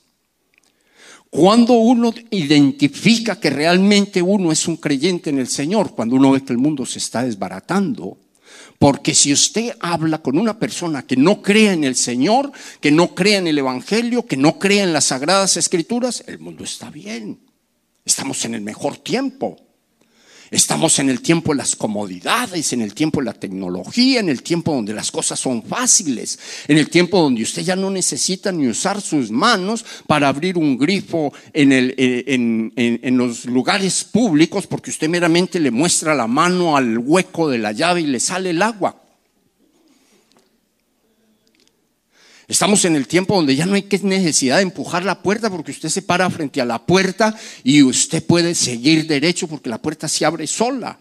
[1.30, 6.42] Cuando uno identifica que realmente uno es un creyente en el Señor, cuando uno ve
[6.42, 8.18] que el mundo se está desbaratando,
[8.80, 12.50] porque si usted habla con una persona que no crea en el Señor,
[12.80, 16.64] que no crea en el Evangelio, que no crea en las sagradas escrituras, el mundo
[16.64, 17.38] está bien.
[18.04, 19.56] Estamos en el mejor tiempo.
[20.50, 24.42] Estamos en el tiempo de las comodidades, en el tiempo de la tecnología, en el
[24.42, 28.66] tiempo donde las cosas son fáciles, en el tiempo donde usted ya no necesita ni
[28.66, 34.02] usar sus manos para abrir un grifo en, el, eh, en, en, en los lugares
[34.02, 38.18] públicos, porque usted meramente le muestra la mano al hueco de la llave y le
[38.18, 39.09] sale el agua.
[42.50, 45.88] Estamos en el tiempo donde ya no hay necesidad de empujar la puerta porque usted
[45.88, 47.32] se para frente a la puerta
[47.62, 50.98] y usted puede seguir derecho porque la puerta se abre sola.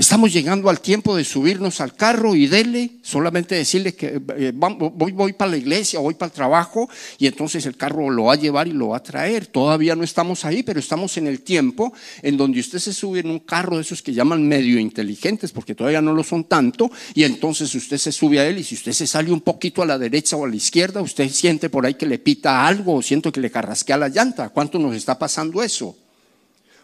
[0.00, 5.34] Estamos llegando al tiempo de subirnos al carro y dele, solamente decirle que eh, voy,
[5.34, 6.88] para la iglesia, voy para el trabajo
[7.18, 9.48] y entonces el carro lo va a llevar y lo va a traer.
[9.48, 11.92] Todavía no estamos ahí, pero estamos en el tiempo
[12.22, 15.74] en donde usted se sube en un carro de esos que llaman medio inteligentes, porque
[15.74, 18.92] todavía no lo son tanto, y entonces usted se sube a él y si usted
[18.92, 21.92] se sale un poquito a la derecha o a la izquierda, usted siente por ahí
[21.92, 24.48] que le pita algo o siento que le carrasquea la llanta.
[24.48, 25.94] ¿Cuánto nos está pasando eso?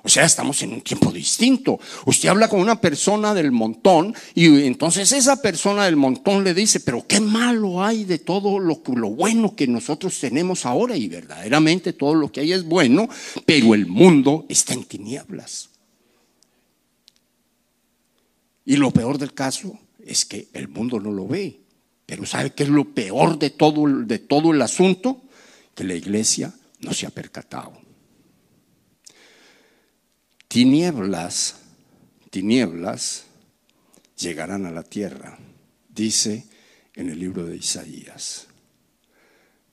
[0.07, 1.81] O sea, estamos en un tiempo distinto.
[2.05, 6.79] Usted habla con una persona del montón y entonces esa persona del montón le dice,
[6.79, 12.15] pero qué malo hay de todo lo, bueno que nosotros tenemos ahora y verdaderamente todo
[12.15, 13.09] lo que hay es bueno,
[13.45, 15.71] pero el mundo está en tinieblas.
[18.65, 21.59] Y lo peor del caso es que el mundo no lo ve.
[22.07, 25.23] Pero ¿sabe qué es lo peor de todo, de todo el asunto?
[25.75, 27.86] Que la iglesia no se ha percatado.
[30.49, 31.57] Tinieblas,
[32.31, 33.25] tinieblas
[34.17, 35.39] llegarán a la tierra,
[35.89, 36.47] dice
[36.95, 38.47] en el libro de Isaías.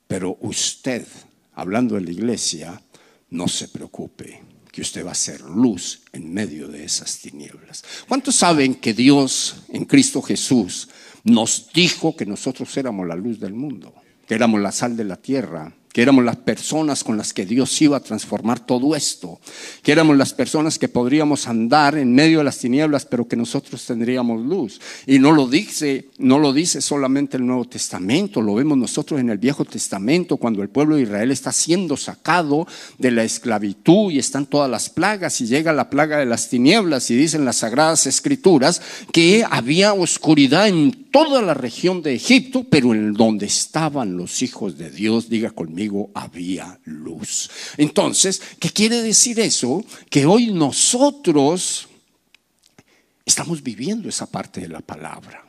[0.07, 1.05] Pero usted,
[1.53, 2.81] hablando de la iglesia,
[3.29, 7.83] no se preocupe, que usted va a ser luz en medio de esas tinieblas.
[8.07, 10.89] ¿Cuántos saben que Dios en Cristo Jesús
[11.23, 13.93] nos dijo que nosotros éramos la luz del mundo,
[14.27, 15.75] que éramos la sal de la tierra?
[15.93, 19.39] Que éramos las personas con las que Dios iba a transformar todo esto,
[19.83, 23.85] que éramos las personas que podríamos andar en medio de las tinieblas, pero que nosotros
[23.85, 24.81] tendríamos luz.
[25.05, 29.29] Y no lo dice, no lo dice solamente el Nuevo Testamento, lo vemos nosotros en
[29.29, 32.65] el Viejo Testamento cuando el pueblo de Israel está siendo sacado
[32.97, 37.11] de la esclavitud y están todas las plagas y llega la plaga de las tinieblas
[37.11, 38.81] y dicen las sagradas escrituras
[39.11, 44.79] que había oscuridad en toda la región de Egipto, pero en donde estaban los hijos
[44.79, 45.82] de Dios, diga conmigo
[46.13, 47.49] había luz.
[47.77, 49.83] Entonces, ¿qué quiere decir eso?
[50.09, 51.87] Que hoy nosotros
[53.25, 55.45] estamos viviendo esa parte de la palabra.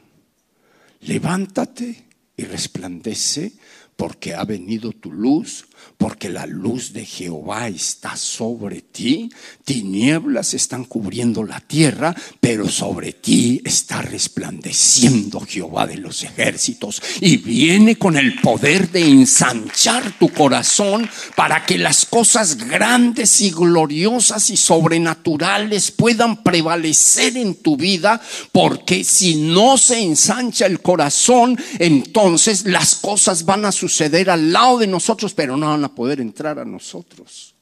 [1.00, 2.04] Levántate
[2.36, 3.52] y resplandece
[3.96, 5.66] porque ha venido tu luz,
[5.96, 9.30] porque la luz de Jehová está sobre ti.
[9.64, 17.38] Tinieblas están cubriendo la tierra, pero sobre ti está resplandeciendo Jehová de los ejércitos y
[17.38, 24.50] viene con el poder de ensanchar tu corazón para que las cosas grandes y gloriosas
[24.50, 28.20] y sobrenaturales puedan prevalecer en tu vida,
[28.52, 34.78] porque si no se ensancha el corazón, entonces las cosas van a suceder al lado
[34.78, 37.54] de nosotros, pero no van a poder entrar a nosotros.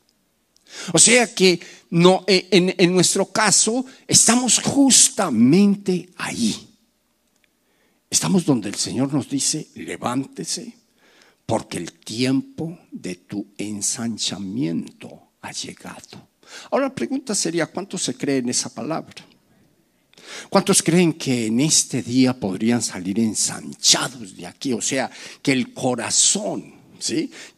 [0.92, 1.60] O sea que
[1.90, 6.68] no, eh, en, en nuestro caso estamos justamente ahí.
[8.08, 10.74] Estamos donde el Señor nos dice, levántese,
[11.46, 16.28] porque el tiempo de tu ensanchamiento ha llegado.
[16.70, 19.14] Ahora la pregunta sería, ¿cuánto se cree en esa palabra?
[20.48, 24.72] ¿Cuántos creen que en este día podrían salir ensanchados de aquí?
[24.72, 25.10] O sea,
[25.42, 26.74] que el corazón,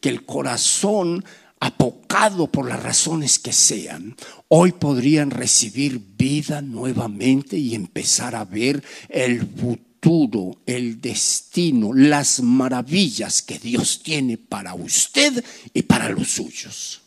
[0.01, 1.25] Que el corazón
[1.61, 4.17] apocado por las razones que sean,
[4.49, 13.43] hoy podrían recibir vida nuevamente y empezar a ver el futuro, el destino, las maravillas
[13.43, 15.43] que Dios tiene para usted
[15.73, 17.04] y para los suyos.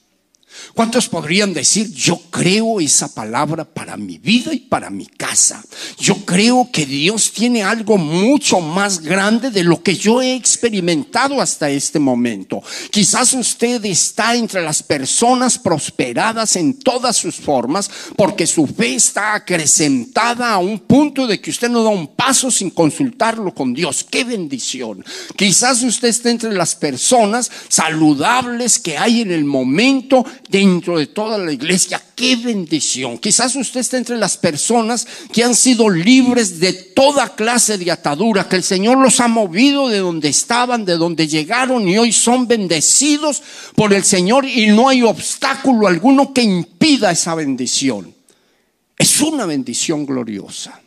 [0.74, 5.64] ¿Cuántos podrían decir, yo creo esa palabra para mi vida y para mi casa?
[5.97, 11.41] Yo creo que Dios tiene algo mucho más grande de lo que yo he experimentado
[11.41, 12.62] hasta este momento.
[12.91, 19.34] Quizás usted está entre las personas prosperadas en todas sus formas porque su fe está
[19.34, 24.05] acrecentada a un punto de que usted no da un paso sin consultarlo con Dios.
[24.10, 25.03] ¡Qué bendición!
[25.36, 31.37] Quizás usted esté entre las personas saludables que hay en el momento dentro de toda
[31.37, 32.01] la iglesia.
[32.15, 33.17] ¡Qué bendición!
[33.17, 38.47] Quizás usted esté entre las personas que han sido libres de toda clase de atadura,
[38.47, 42.47] que el Señor los ha movido de donde estaban, de donde llegaron y hoy son
[42.47, 43.41] bendecidos
[43.75, 48.13] por el Señor y no hay obstáculo alguno que impida esa bendición.
[48.97, 50.81] Es una bendición gloriosa.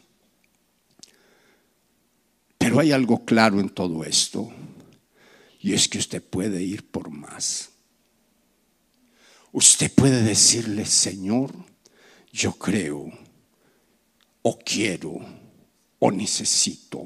[2.58, 4.50] Pero hay algo claro en todo esto
[5.60, 7.69] y es que usted puede ir por más.
[9.52, 11.52] Usted puede decirle, Señor,
[12.32, 13.10] yo creo,
[14.42, 15.20] o quiero,
[15.98, 17.02] o necesito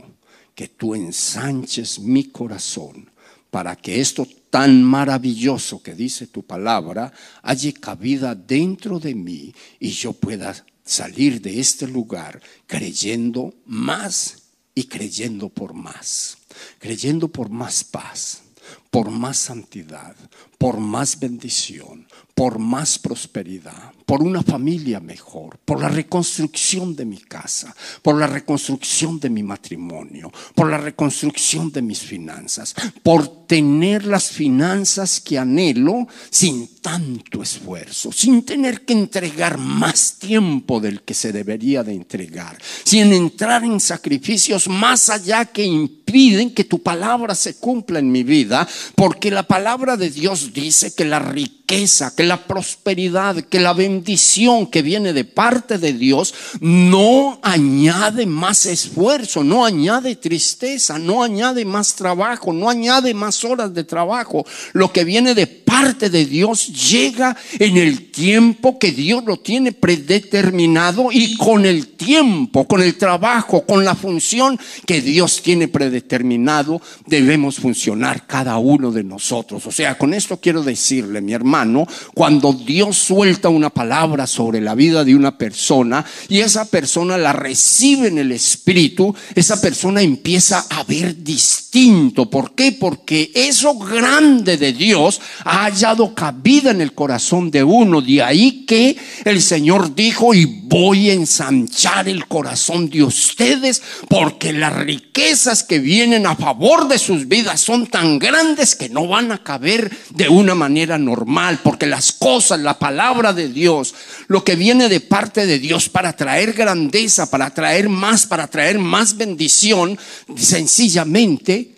[0.55, 3.11] que tú ensanches mi corazón
[3.51, 9.91] para que esto tan maravilloso que dice tu palabra haya cabida dentro de mí y
[9.91, 14.43] yo pueda salir de este lugar creyendo más
[14.75, 16.39] y creyendo por más,
[16.79, 18.43] creyendo por más paz,
[18.91, 20.17] por más santidad,
[20.65, 27.19] por más bendición, por más prosperidad, por una familia mejor, por la reconstrucción de mi
[27.19, 34.07] casa, por la reconstrucción de mi matrimonio, por la reconstrucción de mis finanzas, por tener
[34.07, 41.15] las finanzas que anhelo sin tanto esfuerzo, sin tener que entregar más tiempo del que
[41.15, 47.35] se debería de entregar, sin entrar en sacrificios más allá que impiden que tu palabra
[47.35, 52.23] se cumpla en mi vida, porque la palabra de Dios dice que la riqueza, que
[52.23, 59.43] la prosperidad, que la bendición que viene de parte de Dios no añade más esfuerzo,
[59.43, 64.47] no añade tristeza, no añade más trabajo, no añade más horas de trabajo.
[64.73, 69.73] Lo que viene de parte de Dios llega en el tiempo que Dios lo tiene
[69.73, 76.81] predeterminado y con el tiempo, con el trabajo, con la función que Dios tiene predeterminado,
[77.07, 79.67] debemos funcionar cada uno de nosotros.
[79.67, 84.75] O sea, con esto quiero decirle, mi hermano, cuando Dios suelta una palabra sobre la
[84.75, 90.67] vida de una persona y esa persona la recibe en el Espíritu, esa persona empieza
[90.71, 92.31] a ver distinto.
[92.31, 92.73] ¿Por qué?
[92.73, 98.01] Porque eso grande de Dios ha hallado cabida en el corazón de uno.
[98.01, 104.53] De ahí que el Señor dijo, y voy a ensanchar el corazón de ustedes, porque
[104.53, 109.33] las riquezas que vienen a favor de sus vidas son tan grandes que no van
[109.33, 113.95] a caber de una manera normal, porque las cosas, la palabra de Dios,
[114.29, 118.79] lo que viene de parte de Dios para traer grandeza, para traer más, para traer
[118.79, 119.99] más bendición,
[120.37, 121.75] sencillamente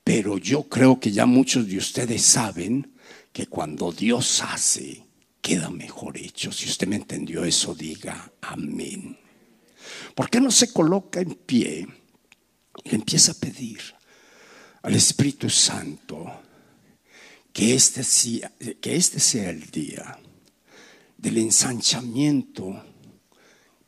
[0.06, 2.91] Pero yo creo que ya muchos de ustedes saben
[3.32, 5.06] que cuando Dios hace,
[5.42, 6.52] queda mejor hecho.
[6.52, 9.18] Si usted me entendió eso, diga amén.
[10.16, 11.88] ¿Por qué no se coloca en pie
[12.84, 13.82] y empieza a pedir
[14.84, 16.42] al Espíritu Santo
[17.52, 20.20] que este, sea, que este sea el día
[21.18, 22.84] del ensanchamiento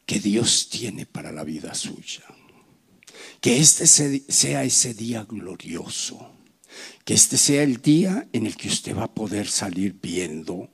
[0.06, 2.24] que Dios tiene para la vida suya?
[3.40, 6.33] Que este sea ese día glorioso.
[7.04, 10.70] Que este sea el día en el que usted va a poder salir viendo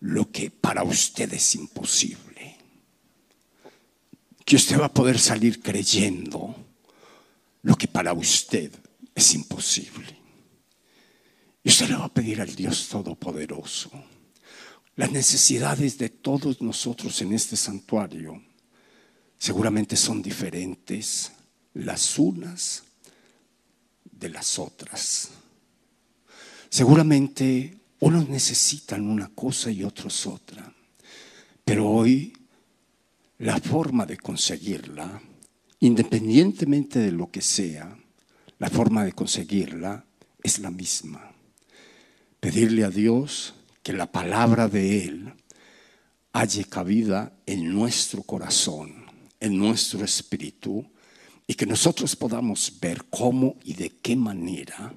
[0.00, 2.56] lo que para usted es imposible.
[4.44, 6.54] Que usted va a poder salir creyendo
[7.62, 8.72] lo que para usted
[9.14, 10.16] es imposible.
[11.62, 13.90] Y usted le va a pedir al Dios Todopoderoso.
[14.96, 18.42] Las necesidades de todos nosotros en este santuario
[19.38, 21.32] seguramente son diferentes
[21.74, 22.82] las unas
[24.20, 25.30] de las otras.
[26.68, 30.72] Seguramente unos necesitan una cosa y otros otra.
[31.64, 32.32] Pero hoy
[33.38, 35.20] la forma de conseguirla,
[35.80, 37.96] independientemente de lo que sea,
[38.58, 40.04] la forma de conseguirla
[40.42, 41.32] es la misma.
[42.38, 45.32] Pedirle a Dios que la palabra de Él
[46.32, 49.06] halle cabida en nuestro corazón,
[49.40, 50.86] en nuestro espíritu,
[51.50, 54.94] y que nosotros podamos ver cómo y de qué manera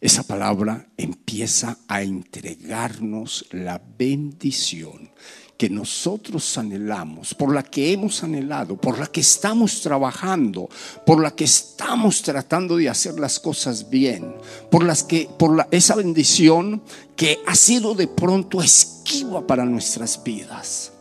[0.00, 5.10] esa palabra empieza a entregarnos la bendición
[5.58, 10.68] que nosotros anhelamos, por la que hemos anhelado, por la que estamos trabajando,
[11.04, 14.32] por la que estamos tratando de hacer las cosas bien,
[14.70, 16.84] por las que por la, esa bendición
[17.16, 20.92] que ha sido de pronto esquiva para nuestras vidas.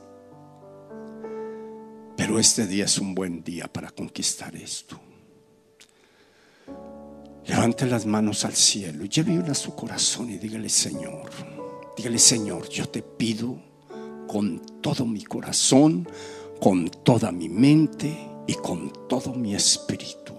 [2.17, 4.99] Pero este día es un buen día para conquistar esto.
[7.45, 11.29] Levante las manos al cielo, lleve a su corazón y dígale, Señor,
[11.95, 13.61] dígale, Señor, yo te pido
[14.27, 16.07] con todo mi corazón,
[16.59, 20.33] con toda mi mente y con todo mi espíritu,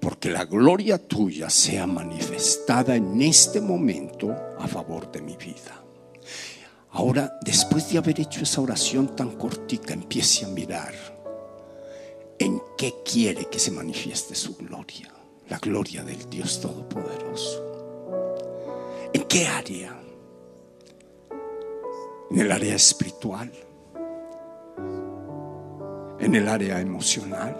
[0.00, 5.77] porque la gloria tuya sea manifestada en este momento a favor de mi vida.
[6.92, 10.94] Ahora, después de haber hecho esa oración tan cortica, empiece a mirar
[12.38, 15.12] en qué quiere que se manifieste su gloria,
[15.48, 17.64] la gloria del Dios Todopoderoso.
[19.12, 20.00] ¿En qué área?
[22.30, 23.50] En el área espiritual,
[26.20, 27.56] en el área emocional,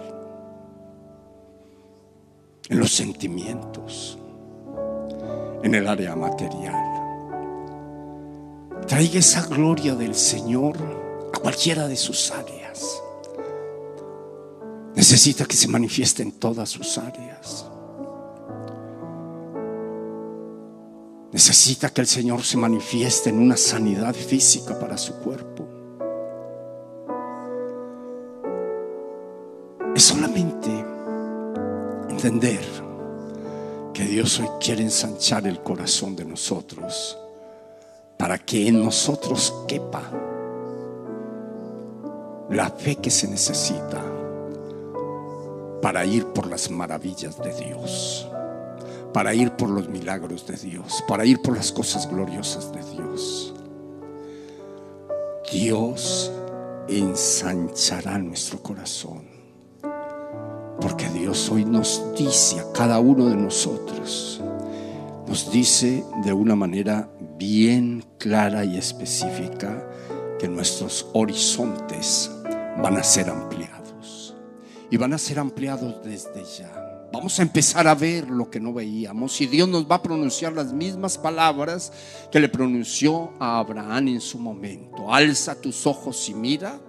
[2.69, 4.17] en los sentimientos,
[5.63, 6.98] en el área material.
[8.89, 10.75] Traiga esa gloria del Señor
[11.31, 13.03] a cualquiera de sus áreas.
[14.95, 17.67] Necesita que se manifieste en todas sus áreas.
[21.31, 25.67] Necesita que el Señor se manifieste en una sanidad física para su cuerpo.
[29.95, 30.71] Es solamente
[32.09, 32.65] entender
[33.93, 37.15] que Dios hoy quiere ensanchar el corazón de nosotros
[38.19, 40.01] para que en nosotros quepa
[42.49, 44.03] la fe que se necesita
[45.81, 48.29] para ir por las maravillas de Dios,
[49.13, 53.53] para ir por los milagros de Dios, para ir por las cosas gloriosas de Dios.
[55.49, 56.29] Dios
[56.89, 59.23] ensanchará nuestro corazón,
[60.81, 64.41] porque Dios hoy nos dice a cada uno de nosotros,
[65.25, 67.07] nos dice de una manera
[67.39, 69.89] bien clara y específica
[70.37, 72.29] que nuestros horizontes
[72.77, 74.35] van a ser ampliados.
[74.91, 77.07] Y van a ser ampliados desde ya.
[77.11, 80.53] Vamos a empezar a ver lo que no veíamos y Dios nos va a pronunciar
[80.53, 81.91] las mismas palabras
[82.31, 85.11] que le pronunció a Abraham en su momento.
[85.11, 86.79] Alza tus ojos y mira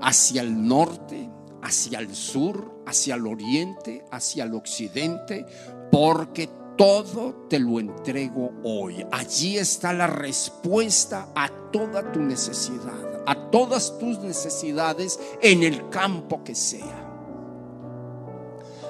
[0.00, 1.28] hacia el norte,
[1.62, 5.44] hacia el sur, hacia el oriente, hacia el occidente,
[5.90, 6.48] porque
[6.78, 9.04] todo te lo entrego hoy.
[9.10, 16.42] Allí está la respuesta a toda tu necesidad, a todas tus necesidades en el campo
[16.44, 17.04] que sea.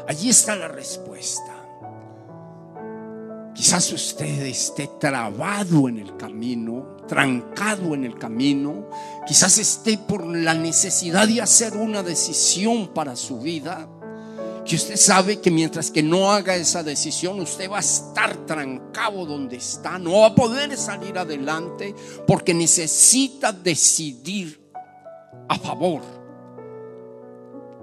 [0.07, 1.55] Allí está la respuesta.
[3.55, 8.89] Quizás usted esté trabado en el camino, trancado en el camino.
[9.27, 13.89] Quizás esté por la necesidad de hacer una decisión para su vida
[14.69, 19.25] que usted sabe que mientras que no haga esa decisión, usted va a estar trancado
[19.25, 21.95] donde está, no va a poder salir adelante
[22.27, 24.61] porque necesita decidir
[25.49, 26.03] a favor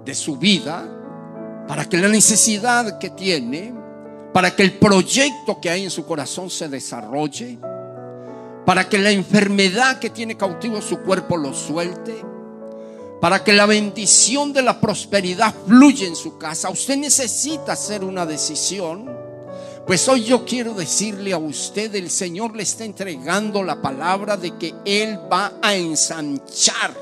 [0.04, 3.74] de su vida para que la necesidad que tiene,
[4.32, 7.58] para que el proyecto que hay en su corazón se desarrolle,
[8.64, 12.14] para que la enfermedad que tiene cautivo su cuerpo lo suelte,
[13.26, 16.70] para que la bendición de la prosperidad fluya en su casa.
[16.70, 19.10] Usted necesita hacer una decisión.
[19.84, 24.56] Pues hoy yo quiero decirle a usted, el Señor le está entregando la palabra de
[24.56, 26.96] que Él va a ensanchar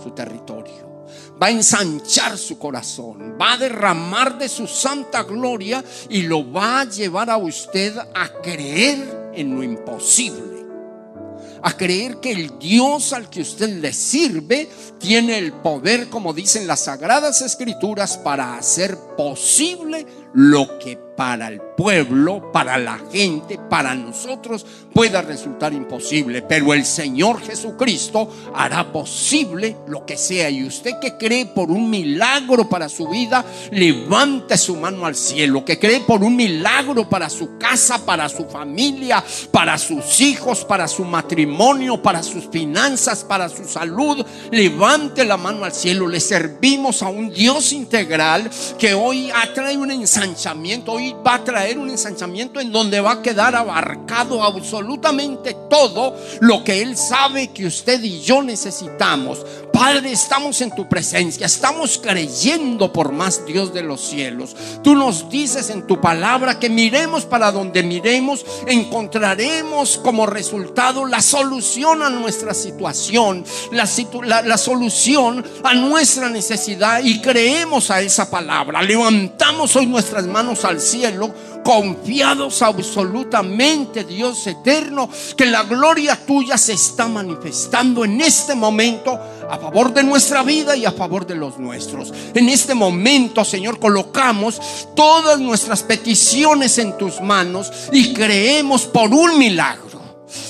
[0.00, 0.86] su territorio
[1.42, 6.80] va a ensanchar su corazón, va a derramar de su santa gloria y lo va
[6.80, 10.67] a llevar a usted a creer en lo imposible.
[11.62, 16.66] A creer que el Dios al que usted le sirve tiene el poder, como dicen
[16.66, 23.92] las sagradas escrituras, para hacer posible lo que para el pueblo, para la gente, para
[23.92, 24.64] nosotros
[24.94, 26.42] pueda resultar imposible.
[26.42, 30.48] Pero el Señor Jesucristo hará posible lo que sea.
[30.48, 35.64] Y usted que cree por un milagro para su vida, levante su mano al cielo.
[35.64, 40.86] Que cree por un milagro para su casa, para su familia, para sus hijos, para
[40.86, 44.24] su matrimonio, para sus finanzas, para su salud.
[44.52, 46.06] Levante la mano al cielo.
[46.06, 48.48] Le servimos a un Dios integral
[48.78, 50.92] que hoy atrae un ensanchamiento.
[50.92, 56.64] Hoy va a traer un ensanchamiento en donde va a quedar abarcado absolutamente todo lo
[56.64, 59.44] que Él sabe que usted y yo necesitamos.
[59.72, 64.56] Padre, estamos en tu presencia, estamos creyendo por más Dios de los cielos.
[64.82, 71.22] Tú nos dices en tu palabra que miremos para donde miremos, encontraremos como resultado la
[71.22, 73.86] solución a nuestra situación, la,
[74.58, 78.82] solución a nuestra necesidad y creemos a esa palabra.
[78.82, 81.32] Levantamos hoy nuestras manos al cielo
[81.64, 89.18] confiados absolutamente, Dios eterno, que la gloria tuya se está manifestando en este momento
[89.50, 92.12] a favor de nuestra vida y a favor de los nuestros.
[92.34, 94.60] En este momento, Señor, colocamos
[94.94, 99.87] todas nuestras peticiones en tus manos y creemos por un milagro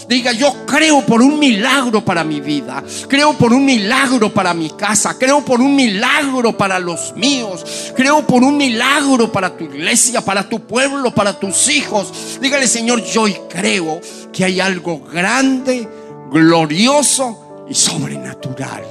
[0.08, 4.70] Diga, yo creo por un milagro para mi vida, creo por un milagro para mi
[4.70, 10.20] casa, creo por un milagro para los míos, creo por un milagro para tu iglesia,
[10.20, 12.38] para tu pueblo, para tus hijos.
[12.40, 14.00] Dígale, Señor, yo creo
[14.32, 15.88] que hay algo grande,
[16.30, 18.84] glorioso y sobrenatural.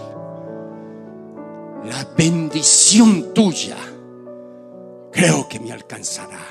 [1.86, 3.78] La bendición tuya
[5.12, 6.47] creo que me alcanzará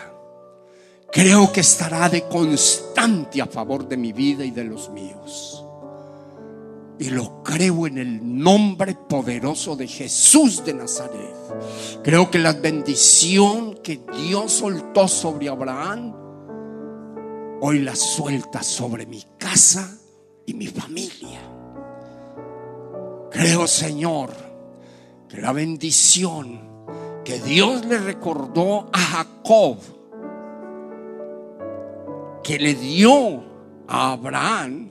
[1.17, 5.65] creo que estará de constante a favor de mi vida y de los míos.
[6.99, 11.35] Y lo creo en el nombre poderoso de Jesús de Nazaret.
[12.05, 16.15] Creo que la bendición que Dios soltó sobre Abraham,
[17.63, 19.97] hoy la suelta sobre mi casa
[20.45, 21.41] y mi familia.
[23.31, 24.35] Creo, Señor,
[25.31, 26.61] que la bendición
[27.25, 29.79] que Dios le recordó a Jacob,
[32.47, 33.43] que le dio
[33.89, 34.89] a Abraham,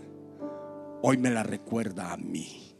[1.01, 2.75] hoy me la recuerda a mí.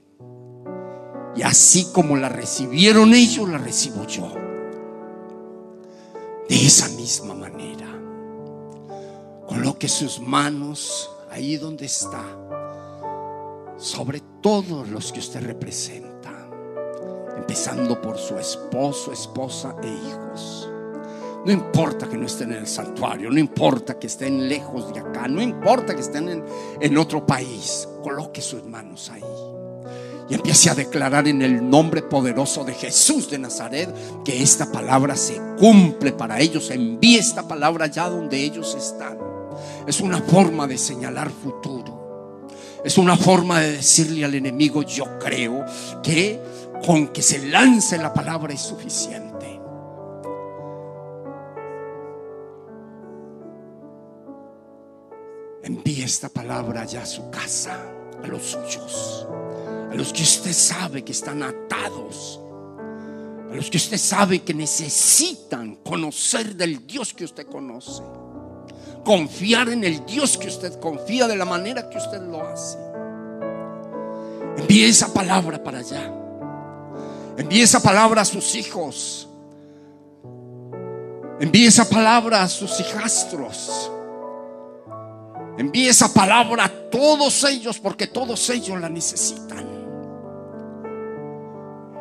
[1.34, 4.34] Y así como la recibieron ellos, la recibo yo.
[6.50, 7.88] De esa misma manera.
[9.48, 12.26] Coloque sus manos ahí donde está.
[13.78, 16.50] Sobre todos los que usted representa.
[17.38, 20.70] Empezando por su esposo, esposa e hijos.
[21.46, 25.28] No importa que no estén en el santuario, no importa que estén lejos de acá,
[25.28, 26.44] no importa que estén
[26.82, 29.22] en, otro país, coloque sus manos ahí.
[30.28, 33.94] Y empiece a declarar en el nombre poderoso de Jesús de Nazaret
[34.24, 36.72] que esta palabra se cumple para ellos.
[36.72, 39.20] Envíe esta palabra allá donde ellos están.
[39.86, 42.48] Es una forma de señalar futuro.
[42.84, 45.64] Es una forma de decirle al enemigo, yo creo
[46.02, 46.40] que
[46.84, 49.25] con que se lance la palabra es suficiente.
[55.66, 57.76] Envíe esta palabra ya a su casa,
[58.24, 59.28] a los suyos,
[59.92, 62.40] a los que usted sabe que están atados,
[63.52, 68.04] a los que usted sabe que necesitan conocer del Dios que usted conoce,
[69.04, 72.78] confiar en el Dios que usted confía de la manera que usted lo hace.
[74.58, 76.14] Envíe esa palabra para allá.
[77.38, 79.28] Envíe esa palabra a sus hijos.
[81.40, 83.92] Envíe esa palabra a sus hijastros.
[85.58, 89.66] Envíe esa palabra a todos ellos porque todos ellos la necesitan.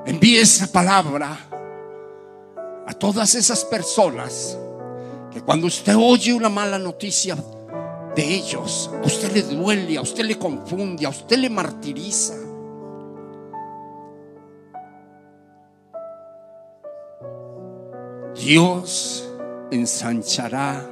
[0.06, 1.38] Envíe esa palabra
[2.86, 4.58] a todas esas personas
[5.32, 7.36] que cuando usted oye una mala noticia
[8.14, 12.34] de ellos, a usted le duele, a usted le confunde, a usted le martiriza.
[18.34, 19.28] Dios
[19.70, 20.84] ensanchará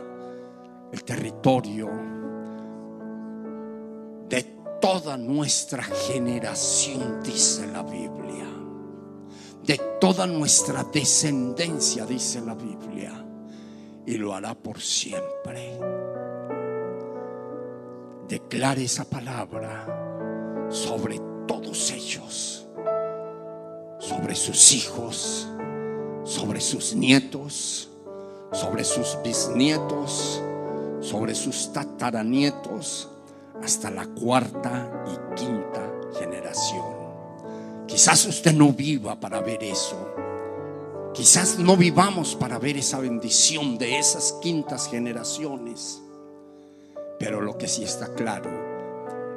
[0.92, 2.21] el territorio
[4.82, 8.48] toda nuestra generación, dice la Biblia.
[9.64, 13.24] De toda nuestra descendencia, dice la Biblia.
[14.04, 15.78] Y lo hará por siempre.
[18.28, 22.66] Declare esa palabra sobre todos ellos,
[24.00, 25.46] sobre sus hijos,
[26.24, 27.88] sobre sus nietos,
[28.50, 30.42] sobre sus bisnietos,
[31.00, 33.11] sobre sus tataranietos,
[33.62, 37.02] hasta la cuarta y quinta generación.
[37.86, 40.14] Quizás usted no viva para ver eso.
[41.12, 46.00] Quizás no vivamos para ver esa bendición de esas quintas generaciones.
[47.18, 48.50] Pero lo que sí está claro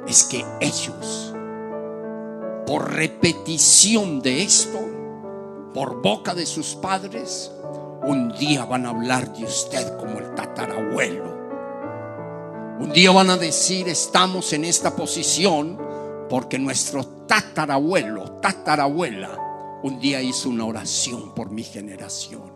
[0.06, 1.34] es que ellos,
[2.66, 4.80] por repetición de esto,
[5.74, 7.52] por boca de sus padres,
[8.02, 11.35] un día van a hablar de usted como el tatarabuelo.
[12.78, 15.78] Un día van a decir, estamos en esta posición
[16.28, 22.52] porque nuestro tatarabuelo, tatarabuela, un día hizo una oración por mi generación.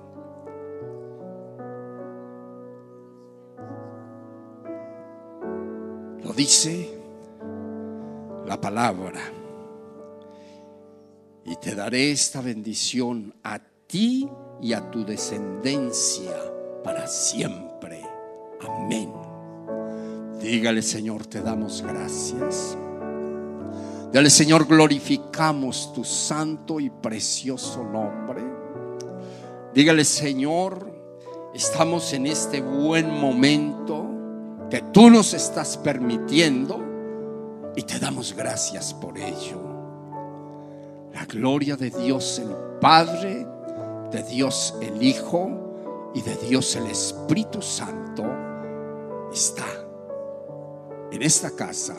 [6.22, 7.00] Lo dice
[8.46, 9.20] la palabra.
[11.44, 14.28] Y te daré esta bendición a ti
[14.60, 16.36] y a tu descendencia
[16.84, 18.02] para siempre.
[18.60, 19.19] Amén.
[20.40, 22.76] Dígale, Señor, te damos gracias.
[24.10, 28.42] Dígale, Señor, glorificamos tu santo y precioso nombre.
[29.74, 30.90] Dígale, Señor,
[31.54, 34.08] estamos en este buen momento
[34.70, 36.80] que tú nos estás permitiendo
[37.76, 39.60] y te damos gracias por ello.
[41.12, 43.46] La gloria de Dios el Padre,
[44.10, 48.24] de Dios el Hijo y de Dios el Espíritu Santo
[49.32, 49.64] está
[51.12, 51.96] en esta casa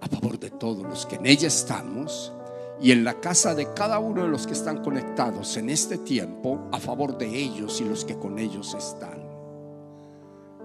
[0.00, 2.32] a favor de todos los que en ella estamos
[2.80, 6.68] y en la casa de cada uno de los que están conectados en este tiempo
[6.72, 9.22] a favor de ellos y los que con ellos están.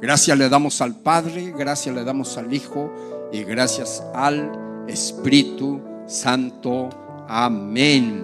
[0.01, 2.91] Gracias le damos al Padre, gracias le damos al Hijo
[3.31, 6.89] y gracias al Espíritu Santo.
[7.27, 8.23] Amén.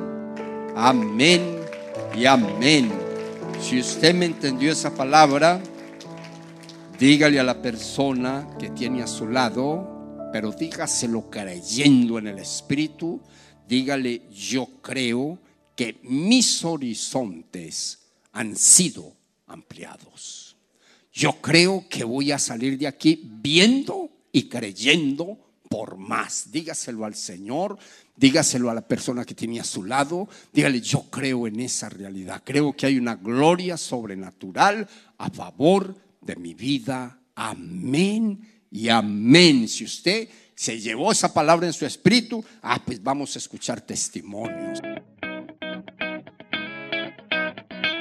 [0.75, 1.57] Amén
[2.15, 2.91] y amén.
[3.61, 5.61] Si usted me entendió esa palabra,
[7.03, 13.21] dígale a la persona que tiene a su lado, pero dígaselo creyendo en el Espíritu,
[13.67, 15.37] dígale, yo creo
[15.75, 17.99] que mis horizontes
[18.31, 20.55] han sido ampliados.
[21.11, 25.37] Yo creo que voy a salir de aquí viendo y creyendo
[25.69, 26.53] por más.
[26.53, 27.77] Dígaselo al Señor,
[28.15, 30.29] dígaselo a la persona que tiene a su lado.
[30.53, 32.43] Dígale, yo creo en esa realidad.
[32.45, 34.87] Creo que hay una gloria sobrenatural
[35.17, 37.19] a favor de mi vida.
[37.35, 38.39] Amén
[38.71, 39.67] y amén.
[39.67, 44.79] Si usted se llevó esa palabra en su espíritu, ah, pues vamos a escuchar testimonios.